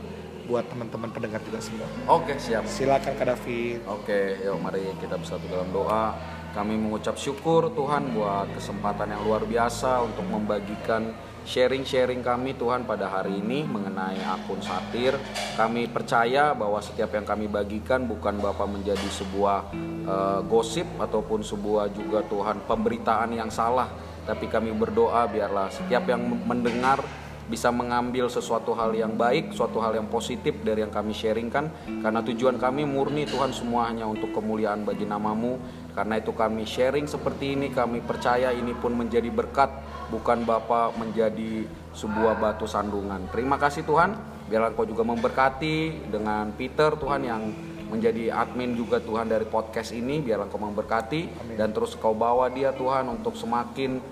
buat 0.44 0.66
teman-teman 0.68 1.08
pendengar 1.08 1.40
juga 1.40 1.62
semua. 1.62 1.88
Oke, 2.10 2.36
siap. 2.36 2.68
Silakan 2.68 3.16
Kak 3.16 3.26
David. 3.32 3.80
Oke, 3.88 4.36
yuk 4.44 4.60
mari 4.60 4.84
kita 5.00 5.16
bersatu 5.16 5.46
dalam 5.48 5.72
doa. 5.72 6.12
Kami 6.52 6.76
mengucap 6.76 7.16
syukur 7.16 7.72
Tuhan 7.72 8.12
buat 8.12 8.52
kesempatan 8.52 9.10
yang 9.10 9.22
luar 9.24 9.42
biasa 9.48 10.04
untuk 10.04 10.22
membagikan 10.28 11.16
sharing-sharing 11.44 12.24
kami 12.24 12.56
Tuhan 12.56 12.88
pada 12.88 13.06
hari 13.06 13.38
ini 13.38 13.68
mengenai 13.68 14.18
akun 14.24 14.58
satir. 14.64 15.14
Kami 15.54 15.86
percaya 15.92 16.56
bahwa 16.56 16.80
setiap 16.80 17.12
yang 17.12 17.28
kami 17.28 17.46
bagikan 17.46 18.08
bukan 18.08 18.40
Bapak 18.40 18.66
menjadi 18.66 19.08
sebuah 19.12 19.70
eh, 20.08 20.40
gosip 20.48 20.88
ataupun 20.98 21.44
sebuah 21.44 21.92
juga 21.92 22.24
Tuhan 22.26 22.64
pemberitaan 22.64 23.36
yang 23.36 23.52
salah, 23.52 23.92
tapi 24.24 24.48
kami 24.48 24.72
berdoa 24.72 25.28
biarlah 25.28 25.68
setiap 25.68 26.08
yang 26.08 26.24
mendengar 26.48 27.04
bisa 27.44 27.68
mengambil 27.68 28.32
sesuatu 28.32 28.72
hal 28.72 28.96
yang 28.96 29.20
baik, 29.20 29.52
suatu 29.52 29.76
hal 29.76 29.92
yang 30.00 30.08
positif 30.08 30.56
dari 30.64 30.80
yang 30.80 30.88
kami 30.88 31.12
sharingkan. 31.12 31.68
Karena 32.00 32.24
tujuan 32.24 32.56
kami 32.56 32.88
murni 32.88 33.28
Tuhan 33.28 33.52
semua 33.52 33.92
hanya 33.92 34.08
untuk 34.08 34.32
kemuliaan 34.32 34.88
bagi 34.88 35.04
namamu. 35.04 35.60
Karena 35.92 36.18
itu 36.18 36.32
kami 36.32 36.64
sharing 36.64 37.04
seperti 37.04 37.54
ini 37.54 37.68
kami 37.68 38.00
percaya 38.00 38.50
ini 38.50 38.72
pun 38.72 38.96
menjadi 38.96 39.28
berkat 39.28 39.70
bukan 40.12 40.44
Bapa 40.44 40.92
menjadi 40.96 41.64
sebuah 41.94 42.36
batu 42.36 42.66
sandungan. 42.66 43.30
Terima 43.30 43.56
kasih 43.56 43.86
Tuhan. 43.86 44.16
Biarlah 44.44 44.74
Engkau 44.74 44.84
juga 44.84 45.06
memberkati 45.06 46.08
dengan 46.12 46.52
Peter 46.52 46.92
Tuhan 46.92 47.24
yang 47.24 47.42
menjadi 47.88 48.34
admin 48.34 48.76
juga 48.76 49.00
Tuhan 49.00 49.30
dari 49.30 49.48
podcast 49.48 49.94
ini. 49.96 50.20
Biarlah 50.20 50.50
Engkau 50.50 50.60
memberkati 50.60 51.54
dan 51.56 51.72
terus 51.72 51.96
Kau 51.96 52.12
bawa 52.12 52.52
dia 52.52 52.74
Tuhan 52.76 53.08
untuk 53.08 53.38
semakin 53.38 54.02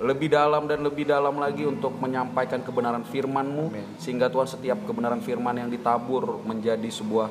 lebih 0.00 0.32
dalam 0.32 0.64
dan 0.64 0.80
lebih 0.80 1.04
dalam 1.04 1.36
lagi 1.36 1.68
untuk 1.68 1.96
menyampaikan 1.96 2.60
kebenaran 2.60 3.04
firman-Mu. 3.04 3.96
Sehingga 3.96 4.28
Tuhan 4.28 4.48
setiap 4.48 4.84
kebenaran 4.84 5.24
firman 5.24 5.56
yang 5.56 5.68
ditabur 5.72 6.40
menjadi 6.44 6.88
sebuah 6.88 7.28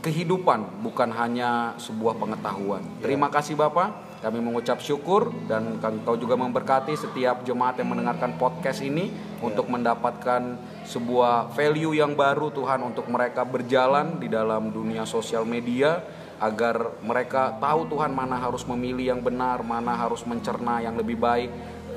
kehidupan 0.00 0.80
bukan 0.80 1.12
hanya 1.12 1.76
sebuah 1.76 2.16
pengetahuan. 2.16 2.80
Terima 3.04 3.28
kasih 3.28 3.54
Bapak. 3.54 4.09
Kami 4.20 4.36
mengucap 4.36 4.84
syukur 4.84 5.32
dan 5.48 5.80
Kau 5.80 6.12
juga 6.12 6.36
memberkati 6.36 6.92
setiap 6.92 7.40
jemaat 7.40 7.80
yang 7.80 7.88
mendengarkan 7.96 8.36
podcast 8.36 8.84
ini 8.84 9.08
untuk 9.40 9.72
mendapatkan 9.72 10.60
sebuah 10.84 11.56
value 11.56 11.96
yang 11.96 12.12
baru 12.12 12.52
Tuhan 12.52 12.84
untuk 12.84 13.08
mereka 13.08 13.48
berjalan 13.48 14.20
di 14.20 14.28
dalam 14.28 14.68
dunia 14.68 15.08
sosial 15.08 15.48
media 15.48 16.04
agar 16.36 17.00
mereka 17.00 17.56
tahu 17.56 17.88
Tuhan 17.88 18.12
mana 18.12 18.36
harus 18.36 18.64
memilih 18.68 19.16
yang 19.16 19.20
benar, 19.24 19.64
mana 19.64 19.96
harus 19.96 20.24
mencerna 20.28 20.84
yang 20.84 21.00
lebih 21.00 21.16
baik 21.16 21.48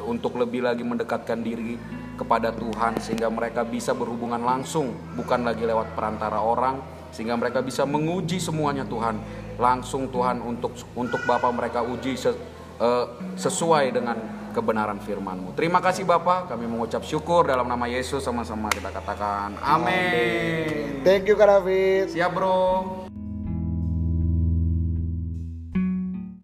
untuk 0.07 0.35
lebih 0.39 0.63
lagi 0.63 0.83
mendekatkan 0.83 1.39
diri 1.43 1.79
kepada 2.15 2.55
Tuhan 2.55 2.99
sehingga 3.03 3.27
mereka 3.27 3.67
bisa 3.67 3.91
berhubungan 3.91 4.39
langsung 4.39 4.95
bukan 5.19 5.43
lagi 5.43 5.63
lewat 5.67 5.91
perantara 5.95 6.39
orang 6.39 6.79
sehingga 7.13 7.37
mereka 7.37 7.61
bisa 7.61 7.85
menguji 7.85 8.41
semuanya 8.41 8.85
Tuhan 8.85 9.17
langsung 9.55 10.09
Tuhan 10.09 10.39
untuk 10.39 10.73
untuk 10.93 11.21
Bapak 11.23 11.51
mereka 11.53 11.79
uji 11.81 12.15
se- 12.15 12.37
eh, 12.79 13.05
sesuai 13.35 13.93
dengan 13.93 14.17
kebenaran 14.53 15.01
firman-Mu. 15.01 15.57
Terima 15.57 15.81
kasih 15.81 16.05
Bapak, 16.05 16.53
kami 16.53 16.69
mengucap 16.69 17.01
syukur 17.01 17.49
dalam 17.49 17.65
nama 17.65 17.89
Yesus 17.89 18.21
sama-sama 18.21 18.69
kita 18.69 18.93
katakan 18.93 19.57
amin. 19.57 21.01
Thank 21.01 21.27
you 21.27 21.35
Kak 21.35 21.49
David. 21.49 22.13
Siap 22.13 22.31
bro. 22.31 23.02